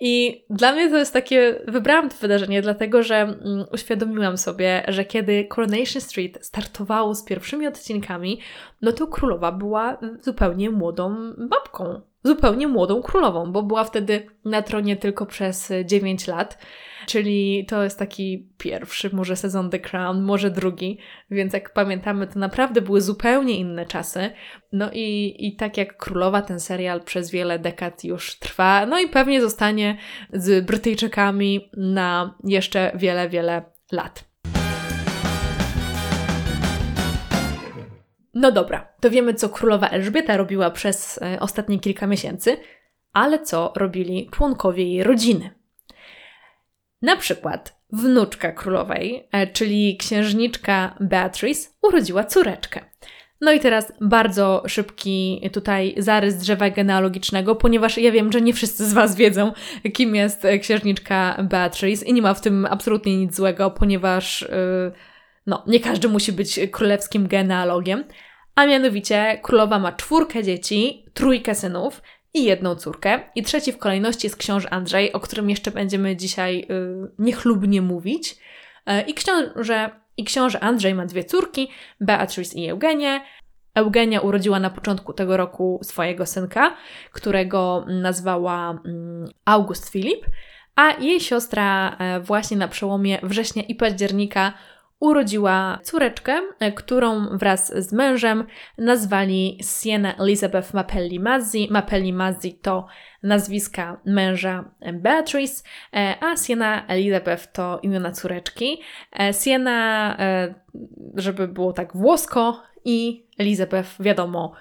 I 0.00 0.44
dla 0.50 0.72
mnie 0.72 0.90
to 0.90 0.96
jest 0.96 1.12
takie, 1.12 1.60
wybrałam 1.68 2.08
to 2.08 2.16
wydarzenie, 2.20 2.62
dlatego 2.62 3.02
że 3.02 3.16
mm, 3.16 3.64
uświadomiłam 3.72 4.38
sobie, 4.38 4.84
że 4.88 5.04
kiedy 5.04 5.44
Coronation 5.44 6.02
Street 6.02 6.38
startowało 6.46 7.14
z 7.14 7.24
pierwszymi 7.24 7.66
odcinkami, 7.66 8.40
no 8.82 8.92
to 8.92 9.06
królowa 9.06 9.52
była 9.52 9.98
zupełnie 10.20 10.70
młodą 10.70 11.32
babką, 11.38 12.00
zupełnie 12.26 12.68
młodą 12.68 13.02
królową, 13.02 13.52
bo 13.52 13.62
była 13.62 13.84
wtedy 13.84 14.26
na 14.44 14.62
tronie 14.62 14.96
tylko 14.96 15.26
przez 15.26 15.72
9 15.84 16.26
lat. 16.26 16.58
Czyli 17.06 17.66
to 17.68 17.82
jest 17.82 17.98
taki 17.98 18.48
pierwszy 18.58 19.10
może 19.12 19.36
sezon 19.36 19.70
The 19.70 19.78
Crown, 19.78 20.22
może 20.22 20.50
drugi, 20.50 20.98
więc 21.30 21.52
jak 21.52 21.72
pamiętamy, 21.72 22.26
to 22.26 22.38
naprawdę 22.38 22.82
były 22.82 23.00
zupełnie 23.00 23.58
inne 23.58 23.86
czasy. 23.86 24.30
No 24.72 24.90
i, 24.92 25.36
i 25.38 25.56
tak 25.56 25.76
jak 25.76 25.96
Królowa, 25.96 26.42
ten 26.42 26.60
serial 26.60 27.00
przez 27.00 27.30
wiele 27.30 27.58
dekad 27.58 28.04
już 28.04 28.38
trwa, 28.38 28.86
no 28.86 29.00
i 29.00 29.08
pewnie 29.08 29.40
zostanie 29.40 29.98
z 30.32 30.66
Brytyjczykami 30.66 31.70
na 31.76 32.38
jeszcze 32.44 32.92
wiele, 32.94 33.28
wiele 33.28 33.62
lat. 33.92 34.24
No 38.38 38.52
dobra, 38.52 38.88
to 39.00 39.10
wiemy, 39.10 39.34
co 39.34 39.48
królowa 39.48 39.88
Elżbieta 39.88 40.36
robiła 40.36 40.70
przez 40.70 41.22
e, 41.22 41.40
ostatnie 41.40 41.78
kilka 41.78 42.06
miesięcy, 42.06 42.56
ale 43.12 43.38
co 43.38 43.72
robili 43.76 44.30
członkowie 44.32 44.84
jej 44.84 45.02
rodziny. 45.02 45.50
Na 47.02 47.16
przykład 47.16 47.80
wnuczka 47.92 48.52
królowej, 48.52 49.28
e, 49.32 49.46
czyli 49.46 49.96
księżniczka 49.96 50.96
Beatrice, 51.00 51.70
urodziła 51.82 52.24
córeczkę. 52.24 52.80
No 53.40 53.52
i 53.52 53.60
teraz 53.60 53.92
bardzo 54.00 54.62
szybki 54.66 55.50
tutaj 55.52 55.94
zarys 55.98 56.36
drzewa 56.36 56.70
genealogicznego, 56.70 57.54
ponieważ 57.54 57.98
ja 57.98 58.12
wiem, 58.12 58.32
że 58.32 58.40
nie 58.40 58.52
wszyscy 58.52 58.86
z 58.86 58.92
Was 58.92 59.16
wiedzą, 59.16 59.52
kim 59.92 60.14
jest 60.14 60.44
e, 60.44 60.58
księżniczka 60.58 61.46
Beatrice 61.50 62.06
i 62.06 62.12
nie 62.12 62.22
ma 62.22 62.34
w 62.34 62.40
tym 62.40 62.66
absolutnie 62.70 63.16
nic 63.16 63.36
złego, 63.36 63.70
ponieważ 63.70 64.48
no, 65.46 65.64
nie 65.66 65.80
każdy 65.80 66.08
musi 66.08 66.32
być 66.32 66.60
królewskim 66.72 67.28
genealogiem. 67.28 68.04
A 68.56 68.66
mianowicie 68.66 69.40
królowa 69.42 69.78
ma 69.78 69.92
czwórkę 69.92 70.42
dzieci, 70.42 71.04
trójkę 71.14 71.54
synów 71.54 72.02
i 72.34 72.44
jedną 72.44 72.74
córkę. 72.74 73.20
I 73.34 73.42
trzeci 73.42 73.72
w 73.72 73.78
kolejności 73.78 74.26
jest 74.26 74.36
książę 74.36 74.72
Andrzej, 74.72 75.12
o 75.12 75.20
którym 75.20 75.50
jeszcze 75.50 75.70
będziemy 75.70 76.16
dzisiaj 76.16 76.66
yy, 76.68 77.10
niechlubnie 77.18 77.82
mówić. 77.82 78.36
Yy, 78.86 79.00
I 79.00 79.14
książę, 79.14 79.90
I 80.16 80.24
książę 80.24 80.60
Andrzej 80.60 80.94
ma 80.94 81.06
dwie 81.06 81.24
córki, 81.24 81.68
Beatrice 82.00 82.58
i 82.58 82.68
Eugenię. 82.68 83.20
Eugenia 83.74 84.20
urodziła 84.20 84.60
na 84.60 84.70
początku 84.70 85.12
tego 85.12 85.36
roku 85.36 85.80
swojego 85.82 86.26
synka, 86.26 86.76
którego 87.12 87.84
nazwała 87.88 88.70
mm, 88.70 89.28
August 89.44 89.88
Filip, 89.88 90.26
a 90.76 90.90
jej 90.90 91.20
siostra 91.20 91.96
e, 91.98 92.20
właśnie 92.20 92.56
na 92.56 92.68
przełomie 92.68 93.18
września 93.22 93.62
i 93.62 93.74
października 93.74 94.52
urodziła 95.00 95.78
córeczkę, 95.82 96.40
e, 96.60 96.72
którą 96.72 97.38
wraz 97.38 97.74
z 97.74 97.92
mężem 97.92 98.46
nazwali 98.78 99.58
Siena 99.62 100.16
Elizabeth 100.16 100.74
Mapelli 100.74 101.20
Mazzi. 101.20 101.68
Mapelli 101.70 102.12
Mazzi 102.12 102.54
to 102.54 102.86
nazwiska 103.22 104.00
męża 104.04 104.70
Beatrice, 104.92 105.62
e, 105.92 106.14
a 106.20 106.36
Siena 106.36 106.86
Elizabeth 106.86 107.52
to 107.52 107.80
imiona 107.82 108.12
córeczki. 108.12 108.80
E, 109.18 109.32
Siena, 109.32 110.16
żeby 111.14 111.48
było 111.48 111.72
tak 111.72 111.96
włosko 111.96 112.62
i 112.84 113.26
Elizabeth, 113.38 113.88
wiadomo, 114.00 114.52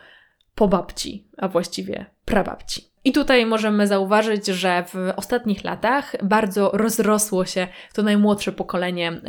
po 0.56 0.68
babci, 0.68 1.28
a 1.38 1.48
właściwie 1.48 2.06
prababci. 2.26 2.82
I 3.04 3.12
tutaj 3.12 3.46
możemy 3.46 3.88
zauważyć, 3.88 4.48
że 4.48 4.84
w 4.84 5.14
ostatnich 5.16 5.64
latach 5.64 6.16
bardzo 6.24 6.72
rozrosło 6.74 7.46
się 7.46 7.68
to 7.94 8.04
najmłodsze 8.04 8.52
pokolenie 8.52 9.22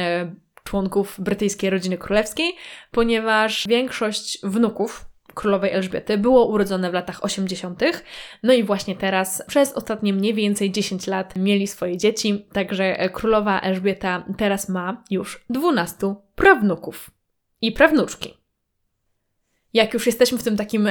członków 0.66 1.16
brytyjskiej 1.18 1.70
rodziny 1.70 1.99
królewskiej, 1.99 2.56
ponieważ 2.90 3.64
większość 3.68 4.38
wnuków 4.42 5.06
królowej 5.35 5.70
Elżbiety 5.70 6.18
było 6.18 6.46
urodzone 6.46 6.90
w 6.90 6.94
latach 6.94 7.25
80., 7.25 7.82
no 8.42 8.52
i 8.52 8.64
właśnie 8.64 8.96
teraz 8.96 9.42
przez 9.46 9.73
ostatnie 9.73 10.12
mniej 10.12 10.35
więcej 10.35 10.73
10 10.73 11.06
lat 11.06 11.37
mieli 11.37 11.66
swoje 11.66 11.96
dzieci, 11.96 12.46
także 12.52 13.08
królowa 13.12 13.61
Elżbieta 13.61 14.25
teraz 14.38 14.68
ma 14.68 15.04
już 15.11 15.44
12 15.50 16.14
prawnuków 16.35 17.11
i 17.61 17.73
prawnuczki. 17.73 18.35
Jak 19.73 19.94
już 19.94 20.06
jesteśmy 20.06 20.38
w 20.38 20.42
tym 20.42 20.56
takim 20.56 20.88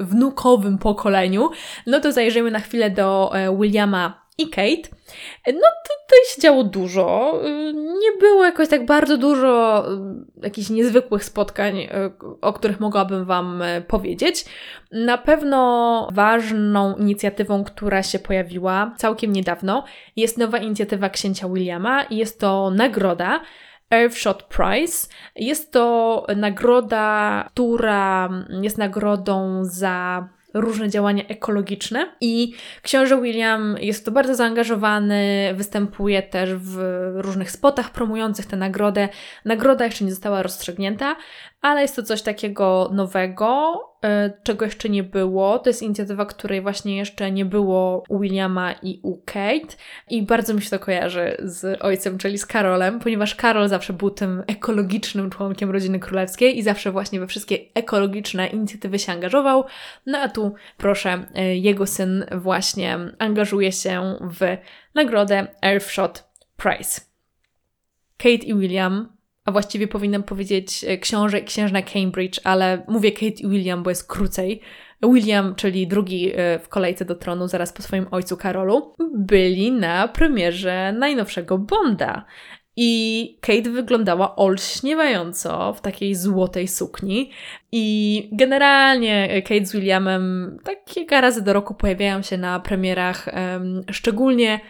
wnukowym 0.00 0.78
pokoleniu, 0.78 1.50
no 1.86 2.00
to 2.00 2.12
zajrzyjmy 2.12 2.50
na 2.50 2.60
chwilę 2.60 2.90
do 2.90 3.30
e, 3.34 3.56
Williama 3.56 4.25
i 4.38 4.48
Kate. 4.48 4.96
No 5.46 5.68
tutaj 5.88 6.18
się 6.34 6.40
działo 6.40 6.64
dużo. 6.64 7.40
Nie 7.74 8.18
było 8.20 8.44
jakoś 8.44 8.68
tak 8.68 8.86
bardzo 8.86 9.16
dużo 9.16 9.84
y, 9.92 10.42
jakichś 10.42 10.70
niezwykłych 10.70 11.24
spotkań, 11.24 11.78
y, 11.78 11.88
o 12.40 12.52
których 12.52 12.80
mogłabym 12.80 13.24
Wam 13.24 13.62
y, 13.62 13.82
powiedzieć. 13.88 14.44
Na 14.92 15.18
pewno 15.18 16.08
ważną 16.12 16.96
inicjatywą, 16.96 17.64
która 17.64 18.02
się 18.02 18.18
pojawiła 18.18 18.94
całkiem 18.96 19.32
niedawno, 19.32 19.84
jest 20.16 20.38
nowa 20.38 20.58
inicjatywa 20.58 21.08
księcia 21.08 21.48
Williama 21.48 22.02
i 22.02 22.16
jest 22.16 22.40
to 22.40 22.70
nagroda 22.70 23.40
Earthshot 23.90 24.42
Prize. 24.42 25.08
Jest 25.36 25.72
to 25.72 26.26
nagroda, 26.36 27.44
która 27.52 28.28
jest 28.62 28.78
nagrodą 28.78 29.64
za 29.64 30.28
różne 30.60 30.88
działania 30.88 31.24
ekologiczne 31.28 32.12
i 32.20 32.54
książę 32.82 33.22
William 33.22 33.76
jest 33.80 34.04
to 34.04 34.10
bardzo 34.10 34.34
zaangażowany, 34.34 35.50
występuje 35.54 36.22
też 36.22 36.54
w 36.54 36.78
różnych 37.14 37.50
spotach 37.50 37.90
promujących 37.90 38.46
tę 38.46 38.56
nagrodę. 38.56 39.08
Nagroda 39.44 39.84
jeszcze 39.84 40.04
nie 40.04 40.10
została 40.10 40.42
rozstrzygnięta, 40.42 41.16
ale 41.60 41.82
jest 41.82 41.96
to 41.96 42.02
coś 42.02 42.22
takiego 42.22 42.90
nowego, 42.92 43.80
czego 44.42 44.64
jeszcze 44.64 44.88
nie 44.88 45.02
było. 45.02 45.58
To 45.58 45.70
jest 45.70 45.82
inicjatywa, 45.82 46.26
której 46.26 46.60
właśnie 46.60 46.96
jeszcze 46.96 47.30
nie 47.30 47.44
było 47.44 48.02
u 48.08 48.18
Williama 48.18 48.72
i 48.72 49.00
u 49.02 49.16
Kate 49.16 49.76
i 50.10 50.22
bardzo 50.22 50.54
mi 50.54 50.62
się 50.62 50.70
to 50.70 50.78
kojarzy 50.78 51.36
z 51.38 51.82
ojcem, 51.82 52.18
czyli 52.18 52.38
z 52.38 52.46
Karolem, 52.46 53.00
ponieważ 53.00 53.34
Karol 53.34 53.68
zawsze 53.68 53.92
był 53.92 54.10
tym 54.10 54.42
ekologicznym 54.46 55.30
członkiem 55.30 55.70
rodziny 55.70 55.98
królewskiej 55.98 56.58
i 56.58 56.62
zawsze 56.62 56.92
właśnie 56.92 57.20
we 57.20 57.26
wszystkie 57.26 57.58
ekologiczne 57.74 58.46
inicjatywy 58.46 58.98
się 58.98 59.12
angażował. 59.12 59.64
No 60.06 60.18
a 60.18 60.28
tu 60.28 60.54
proszę, 60.76 61.26
e, 61.34 61.56
jego 61.56 61.86
syn 61.86 62.24
właśnie 62.32 62.98
angażuje 63.18 63.72
się 63.72 64.16
w 64.20 64.56
nagrodę 64.94 65.46
Earthshot 65.62 66.24
Prize. 66.56 67.00
Kate 68.18 68.46
i 68.46 68.54
William 68.54 69.15
a 69.46 69.52
właściwie 69.52 69.88
powinnam 69.88 70.22
powiedzieć 70.22 70.84
e, 70.84 70.98
książę 70.98 71.38
i 71.38 71.44
księżna 71.44 71.82
Cambridge, 71.82 72.40
ale 72.44 72.84
mówię 72.88 73.12
Kate 73.12 73.26
i 73.26 73.48
William, 73.48 73.82
bo 73.82 73.90
jest 73.90 74.08
krócej. 74.08 74.60
William, 75.02 75.54
czyli 75.54 75.86
drugi 75.86 76.32
e, 76.34 76.58
w 76.58 76.68
kolejce 76.68 77.04
do 77.04 77.14
tronu 77.14 77.48
zaraz 77.48 77.72
po 77.72 77.82
swoim 77.82 78.06
ojcu 78.10 78.36
Karolu, 78.36 78.94
byli 79.14 79.72
na 79.72 80.08
premierze 80.08 80.94
najnowszego 80.98 81.58
Bonda. 81.58 82.24
I 82.78 83.38
Kate 83.40 83.70
wyglądała 83.70 84.36
olśniewająco 84.36 85.72
w 85.72 85.80
takiej 85.80 86.14
złotej 86.14 86.68
sukni. 86.68 87.30
I 87.72 88.28
generalnie 88.32 89.42
Kate 89.42 89.66
z 89.66 89.72
Williamem 89.72 90.56
tak 90.64 90.84
kilka 90.84 91.20
razy 91.20 91.42
do 91.42 91.52
roku 91.52 91.74
pojawiają 91.74 92.22
się 92.22 92.38
na 92.38 92.60
premierach 92.60 93.28
um, 93.34 93.82
szczególnie 93.90 94.60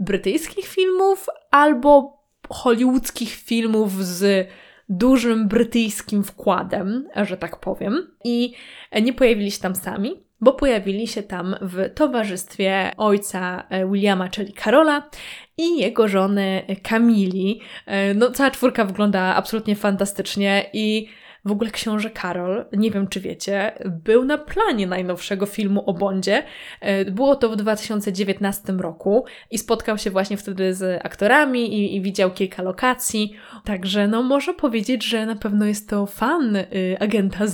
brytyjskich 0.00 0.66
filmów 0.66 1.26
albo 1.50 2.17
hollywoodzkich 2.50 3.30
filmów 3.34 4.04
z 4.04 4.48
dużym 4.88 5.48
brytyjskim 5.48 6.24
wkładem, 6.24 7.08
że 7.16 7.36
tak 7.36 7.60
powiem. 7.60 8.10
I 8.24 8.54
nie 9.02 9.12
pojawili 9.12 9.50
się 9.50 9.60
tam 9.60 9.74
sami, 9.74 10.10
bo 10.40 10.52
pojawili 10.52 11.06
się 11.08 11.22
tam 11.22 11.56
w 11.60 11.94
towarzystwie 11.94 12.92
ojca 12.96 13.66
e, 13.70 13.86
Williama, 13.86 14.28
czyli 14.28 14.52
Karola, 14.52 15.10
i 15.58 15.78
jego 15.78 16.08
żony 16.08 16.62
Kamili. 16.82 17.60
E, 17.86 18.14
no, 18.14 18.30
cała 18.30 18.50
czwórka 18.50 18.84
wygląda 18.84 19.20
absolutnie 19.20 19.76
fantastycznie 19.76 20.70
i 20.72 21.08
w 21.44 21.52
ogóle 21.52 21.70
książę 21.70 22.10
Karol, 22.10 22.64
nie 22.72 22.90
wiem 22.90 23.08
czy 23.08 23.20
wiecie, 23.20 23.72
był 24.04 24.24
na 24.24 24.38
planie 24.38 24.86
najnowszego 24.86 25.46
filmu 25.46 25.82
o 25.86 25.94
Bondzie. 25.94 26.42
E, 26.80 27.04
było 27.04 27.36
to 27.36 27.50
w 27.50 27.56
2019 27.56 28.72
roku 28.72 29.24
i 29.50 29.58
spotkał 29.58 29.98
się 29.98 30.10
właśnie 30.10 30.36
wtedy 30.36 30.74
z 30.74 31.06
aktorami 31.06 31.74
i, 31.74 31.96
i 31.96 32.02
widział 32.02 32.30
kilka 32.30 32.62
lokacji. 32.62 33.34
Także 33.64 34.08
no 34.08 34.22
może 34.22 34.54
powiedzieć, 34.54 35.04
że 35.04 35.26
na 35.26 35.36
pewno 35.36 35.66
jest 35.66 35.88
to 35.88 36.06
fan 36.06 36.56
y, 36.56 36.66
agenta 37.00 37.44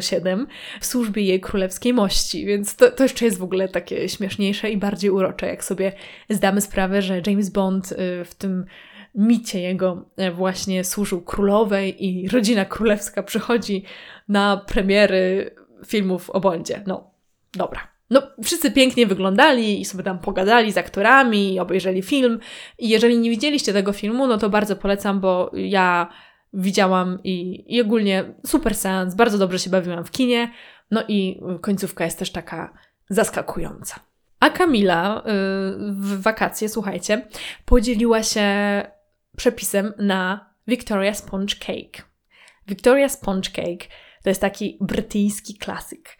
007 0.00 0.46
w 0.80 0.86
służbie 0.86 1.22
jej 1.22 1.40
królewskiej 1.40 1.92
mości, 1.92 2.46
więc 2.46 2.76
to, 2.76 2.90
to 2.90 3.02
jeszcze 3.02 3.24
jest 3.24 3.38
w 3.38 3.42
ogóle 3.42 3.68
takie 3.68 4.08
śmieszniejsze 4.08 4.70
i 4.70 4.76
bardziej 4.76 5.10
urocze, 5.10 5.46
jak 5.46 5.64
sobie 5.64 5.92
zdamy 6.30 6.60
sprawę, 6.60 7.02
że 7.02 7.22
James 7.26 7.50
Bond 7.50 7.92
y, 7.92 8.24
w 8.24 8.34
tym 8.34 8.64
micie 9.14 9.60
jego 9.60 10.04
e, 10.16 10.30
właśnie 10.30 10.84
służył 10.84 11.22
królowej 11.22 12.04
i 12.06 12.28
rodzina 12.28 12.64
królewska 12.64 13.22
przychodzi 13.22 13.84
na 14.28 14.56
premiery 14.56 15.54
filmów 15.86 16.30
o 16.30 16.40
Bondzie. 16.40 16.82
No, 16.86 17.10
dobra. 17.52 17.88
No, 18.10 18.22
wszyscy 18.44 18.70
pięknie 18.70 19.06
wyglądali 19.06 19.80
i 19.80 19.84
sobie 19.84 20.04
tam 20.04 20.18
pogadali 20.18 20.72
z 20.72 20.78
aktorami 20.78 21.54
i 21.54 21.60
obejrzeli 21.60 22.02
film. 22.02 22.38
I 22.78 22.88
jeżeli 22.88 23.18
nie 23.18 23.30
widzieliście 23.30 23.72
tego 23.72 23.92
filmu, 23.92 24.26
no 24.26 24.38
to 24.38 24.50
bardzo 24.50 24.76
polecam, 24.76 25.20
bo 25.20 25.50
ja 25.54 26.08
widziałam 26.52 27.18
i, 27.24 27.64
i 27.76 27.80
ogólnie 27.80 28.24
super 28.46 28.74
seans, 28.74 29.14
bardzo 29.14 29.38
dobrze 29.38 29.58
się 29.58 29.70
bawiłam 29.70 30.04
w 30.04 30.10
kinie. 30.10 30.52
No 30.90 31.02
i 31.08 31.40
końcówka 31.60 32.04
jest 32.04 32.18
też 32.18 32.32
taka 32.32 32.74
zaskakująca. 33.08 34.00
A 34.40 34.50
Kamila 34.50 35.22
yy, 35.26 35.32
w 35.92 36.22
wakacje, 36.22 36.68
słuchajcie, 36.68 37.26
podzieliła 37.64 38.22
się 38.22 38.44
przepisem 39.38 39.92
na 39.98 40.50
Victoria 40.66 41.14
Sponge 41.14 41.54
Cake. 41.54 42.02
Victoria 42.66 43.08
Sponge 43.08 43.50
Cake 43.50 43.88
to 44.22 44.28
jest 44.28 44.40
taki 44.40 44.78
brytyjski 44.80 45.58
klasyk. 45.58 46.18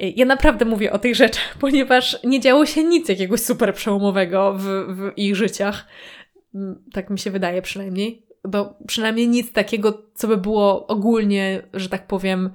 Ja 0.00 0.24
naprawdę 0.24 0.64
mówię 0.64 0.92
o 0.92 0.98
tych 0.98 1.14
rzeczach, 1.14 1.56
ponieważ 1.60 2.18
nie 2.24 2.40
działo 2.40 2.66
się 2.66 2.84
nic 2.84 3.08
jakiegoś 3.08 3.40
super 3.40 3.74
przełomowego 3.74 4.54
w, 4.54 4.64
w 4.96 5.12
ich 5.16 5.36
życiach. 5.36 5.86
Mm, 6.54 6.84
tak 6.92 7.10
mi 7.10 7.18
się 7.18 7.30
wydaje 7.30 7.62
przynajmniej. 7.62 8.26
Bo 8.44 8.78
przynajmniej 8.86 9.28
nic 9.28 9.52
takiego, 9.52 10.02
co 10.14 10.28
by 10.28 10.36
było 10.36 10.86
ogólnie, 10.86 11.62
że 11.74 11.88
tak 11.88 12.06
powiem, 12.06 12.50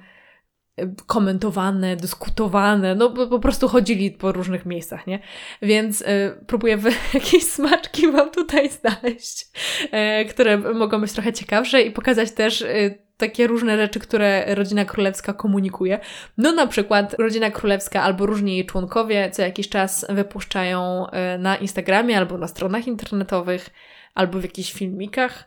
komentowane, 1.06 1.96
dyskutowane, 1.96 2.94
no 2.94 3.10
po 3.10 3.38
prostu 3.38 3.68
chodzili 3.68 4.10
po 4.10 4.32
różnych 4.32 4.66
miejscach, 4.66 5.06
nie? 5.06 5.18
Więc 5.62 6.00
y, 6.00 6.04
próbuję 6.46 6.78
jakieś 7.14 7.42
smaczki 7.42 8.12
Wam 8.12 8.30
tutaj 8.30 8.70
znaleźć, 8.70 9.46
y, 9.84 10.24
które 10.24 10.58
mogą 10.58 11.00
być 11.00 11.12
trochę 11.12 11.32
ciekawsze 11.32 11.82
i 11.82 11.90
pokazać 11.90 12.30
też 12.30 12.60
y, 12.60 12.98
takie 13.16 13.46
różne 13.46 13.76
rzeczy, 13.76 14.00
które 14.00 14.54
rodzina 14.54 14.84
królewska 14.84 15.32
komunikuje. 15.32 16.00
No 16.38 16.52
na 16.52 16.66
przykład 16.66 17.14
rodzina 17.18 17.50
królewska 17.50 18.02
albo 18.02 18.26
różni 18.26 18.56
jej 18.56 18.66
członkowie 18.66 19.30
co 19.30 19.42
jakiś 19.42 19.68
czas 19.68 20.06
wypuszczają 20.08 21.06
na 21.38 21.56
Instagramie 21.56 22.18
albo 22.18 22.38
na 22.38 22.48
stronach 22.48 22.86
internetowych 22.86 23.70
albo 24.14 24.38
w 24.38 24.42
jakichś 24.42 24.72
filmikach 24.72 25.44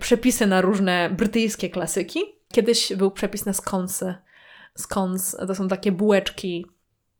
przepisy 0.00 0.46
na 0.46 0.60
różne 0.60 1.10
brytyjskie 1.16 1.70
klasyki. 1.70 2.20
Kiedyś 2.52 2.92
był 2.96 3.10
przepis 3.10 3.46
na 3.46 3.52
skonsy 3.52 4.14
scones 4.76 5.36
to 5.46 5.54
są 5.54 5.68
takie 5.68 5.92
bułeczki, 5.92 6.66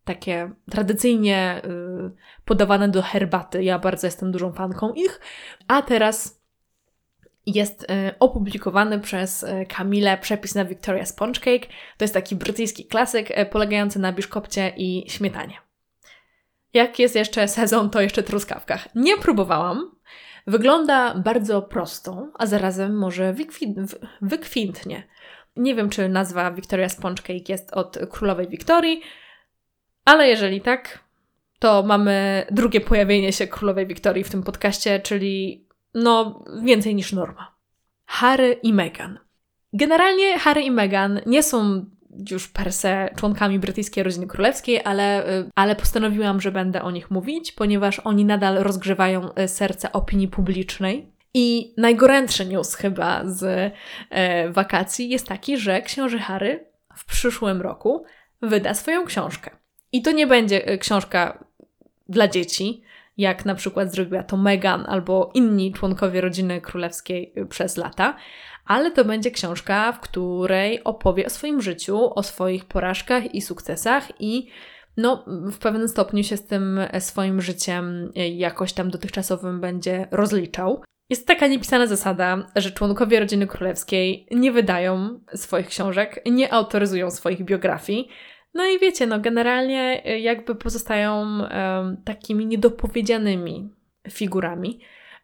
takie 0.05 0.51
tradycyjnie 0.71 1.63
y, 1.65 2.11
podawane 2.45 2.89
do 2.89 3.03
herbaty. 3.03 3.65
Ja 3.65 3.79
bardzo 3.79 4.07
jestem 4.07 4.33
dużą 4.33 4.53
fanką 4.53 4.93
ich. 4.93 5.21
A 5.69 5.83
teraz 5.83 6.41
jest 7.47 7.83
y, 7.83 7.87
opublikowany 8.19 9.01
przez 9.01 9.47
Kamilę 9.69 10.15
y, 10.15 10.21
przepis 10.21 10.55
na 10.55 10.65
Victoria 10.65 11.07
Sponge 11.07 11.41
Cake. 11.41 11.67
To 11.97 12.05
jest 12.05 12.15
taki 12.15 12.37
brytyjski 12.37 12.85
klasyk 12.85 13.29
polegający 13.51 13.99
na 13.99 14.13
biszkopcie 14.13 14.73
i 14.77 15.11
śmietanie. 15.11 15.55
Jak 16.75 16.99
jest 16.99 17.15
jeszcze 17.15 17.49
sezon, 17.49 17.91
to 17.91 18.01
jeszcze 18.01 18.23
truskawkach. 18.23 18.95
Nie 18.95 19.17
próbowałam. 19.17 19.91
Wygląda 20.47 21.15
bardzo 21.15 21.63
prosto, 21.63 22.33
a 22.39 22.47
zarazem 22.47 22.97
może 22.97 23.35
wykwintnie. 24.21 25.03
Nie 25.57 25.75
wiem, 25.75 25.91
czy 25.91 26.09
nazwa 26.09 26.51
Victoria 26.51 26.89
Sponge 26.89 27.23
Cake 27.23 27.45
jest 27.49 27.73
od 27.73 27.99
królowej 28.11 28.49
Wiktorii, 28.49 29.01
ale 30.05 30.29
jeżeli 30.29 30.61
tak, 30.61 31.05
to 31.59 31.83
mamy 31.83 32.47
drugie 32.51 32.81
pojawienie 32.81 33.33
się 33.33 33.47
królowej 33.47 33.87
Wiktorii 33.87 34.25
w 34.25 34.31
tym 34.31 34.43
podcaście, 34.43 35.01
czyli 35.01 35.67
no 35.95 36.45
więcej 36.63 36.95
niż 36.95 37.13
norma. 37.13 37.55
Harry 38.07 38.53
i 38.63 38.73
Meghan. 38.73 39.19
Generalnie 39.73 40.39
Harry 40.39 40.63
i 40.63 40.71
Meghan 40.71 41.21
nie 41.27 41.43
są 41.43 41.85
już 42.31 42.49
per 42.49 42.73
se 42.73 43.09
członkami 43.17 43.59
brytyjskiej 43.59 44.05
rodziny 44.05 44.27
królewskiej, 44.27 44.81
ale, 44.85 45.29
y, 45.41 45.51
ale 45.55 45.77
postanowiłam, 45.77 46.41
że 46.41 46.53
będę 46.53 46.83
o 46.83 46.91
nich 46.91 47.11
mówić, 47.11 47.53
ponieważ 47.53 48.01
oni 48.01 48.25
nadal 48.25 48.55
rozgrzewają 48.55 49.31
y, 49.35 49.49
serce 49.49 49.93
opinii 49.93 50.29
publicznej. 50.29 51.14
I 51.35 51.75
najgorętszy 51.77 52.47
news 52.47 52.75
chyba 52.75 53.23
z 53.25 53.73
e, 54.11 54.51
wakacji 54.51 55.09
jest 55.09 55.29
taki, 55.29 55.59
że 55.59 55.83
książę 55.83 56.19
Harry 56.19 56.67
w 56.97 57.05
przyszłym 57.05 57.63
roku 57.63 58.05
wyda 58.43 58.75
swoją 58.75 59.05
książkę. 59.05 59.51
I 59.93 60.03
to 60.03 60.13
nie 60.13 60.27
będzie 60.27 60.67
e, 60.67 60.79
książka 60.79 61.45
dla 62.09 62.29
dzieci, 62.29 62.83
jak 63.17 63.45
na 63.45 63.55
przykład 63.55 63.93
zrobiła 63.93 64.23
to 64.23 64.37
Meghan 64.37 64.85
albo 64.89 65.31
inni 65.35 65.73
członkowie 65.73 66.21
rodziny 66.21 66.61
królewskiej 66.61 67.33
e, 67.37 67.47
przez 67.47 67.77
lata, 67.77 68.17
ale 68.67 68.91
to 68.91 69.05
będzie 69.05 69.31
książka, 69.31 69.93
w 69.93 70.01
której 70.01 70.85
opowie 70.85 71.27
o 71.27 71.31
swoim 71.31 71.63
życiu, 71.63 72.15
o 72.15 72.23
swoich 72.23 72.65
porażkach 72.65 73.35
i 73.35 73.43
sukcesach 73.43 74.21
i 74.21 74.49
no, 74.97 75.25
w 75.27 75.59
pewnym 75.59 75.89
stopniu 75.89 76.25
się 76.25 76.37
z 76.37 76.47
tym 76.47 76.81
swoim 76.99 77.41
życiem 77.41 78.13
jakoś 78.15 78.73
tam 78.73 78.91
dotychczasowym 78.91 79.61
będzie 79.61 80.09
rozliczał. 80.11 80.83
Jest 81.15 81.27
taka 81.27 81.47
niepisana 81.47 81.87
zasada, 81.87 82.47
że 82.57 82.71
członkowie 82.71 83.21
rodziny 83.21 83.47
królewskiej 83.47 84.27
nie 84.31 84.53
wydają 84.53 85.21
swoich 85.35 85.67
książek, 85.67 86.23
nie 86.27 86.53
autoryzują 86.53 87.11
swoich 87.11 87.45
biografii. 87.45 88.09
No 88.55 88.67
i 88.67 88.79
wiecie, 88.79 89.07
no 89.07 89.21
generalnie 89.21 90.03
jakby 90.21 90.55
pozostają 90.55 91.39
takimi 92.05 92.47
niedopowiedzianymi 92.47 93.71
figurami. 94.11 94.81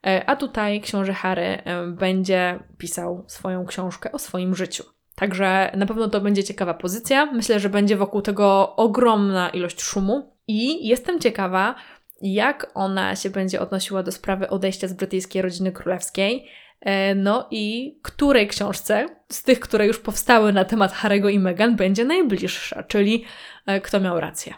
E, 0.07 0.25
a 0.27 0.37
tutaj 0.37 0.81
książę 0.81 1.13
Harry 1.13 1.63
będzie 1.89 2.59
pisał 2.79 3.25
swoją 3.27 3.67
książkę 3.67 4.13
o 4.13 4.19
swoim 4.19 4.55
życiu. 4.55 4.85
Także 5.15 5.73
na 5.77 5.87
pewno 5.87 6.09
to 6.09 6.21
będzie 6.21 6.45
ciekawa 6.45 6.75
pozycja. 6.75 7.27
Myślę, 7.27 7.61
że 7.61 7.69
będzie 7.69 7.97
wokół 7.97 8.23
tego 8.23 8.77
ogromna 8.77 9.49
ilość 9.49 9.83
szumu 9.83 10.37
i 10.49 10.89
jestem 10.89 11.21
ciekawa, 11.21 11.75
jak 12.21 12.71
ona 12.75 13.17
się 13.17 13.31
będzie 13.31 13.61
odnosiła 13.61 14.03
do 14.03 14.13
sprawy 14.13 14.49
odejścia 14.49 14.89
z 14.89 14.93
brytyjskiej 14.93 15.43
rodziny 15.43 15.73
królewskiej. 15.73 16.49
E, 16.81 17.15
no 17.15 17.49
i 17.51 17.95
której 18.03 18.49
książce 18.49 19.09
z 19.33 19.43
tych, 19.43 19.61
które 19.61 19.87
już 19.87 19.99
powstały 19.99 20.53
na 20.53 20.65
temat 20.65 20.93
Harry'ego 20.93 21.31
i 21.31 21.39
Meghan, 21.39 21.77
będzie 21.77 22.05
najbliższa, 22.05 22.83
czyli 22.83 23.25
e, 23.67 23.81
kto 23.81 24.01
miał 24.01 24.21
rację. 24.21 24.55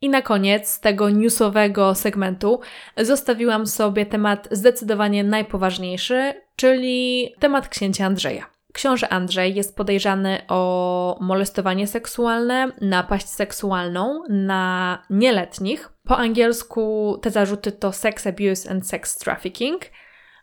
I 0.00 0.08
na 0.08 0.22
koniec 0.22 0.80
tego 0.80 1.10
newsowego 1.10 1.94
segmentu 1.94 2.60
zostawiłam 2.96 3.66
sobie 3.66 4.06
temat 4.06 4.48
zdecydowanie 4.50 5.24
najpoważniejszy, 5.24 6.34
czyli 6.56 7.28
temat 7.40 7.68
księcia 7.68 8.06
Andrzeja. 8.06 8.53
Książę 8.74 9.08
Andrzej 9.08 9.54
jest 9.54 9.76
podejrzany 9.76 10.40
o 10.48 11.18
molestowanie 11.20 11.86
seksualne, 11.86 12.72
napaść 12.80 13.28
seksualną 13.28 14.22
na 14.28 15.02
nieletnich. 15.10 15.92
Po 16.04 16.18
angielsku 16.18 17.18
te 17.22 17.30
zarzuty 17.30 17.72
to 17.72 17.92
sex 17.92 18.26
abuse 18.26 18.70
and 18.70 18.88
sex 18.88 19.18
trafficking, 19.18 19.82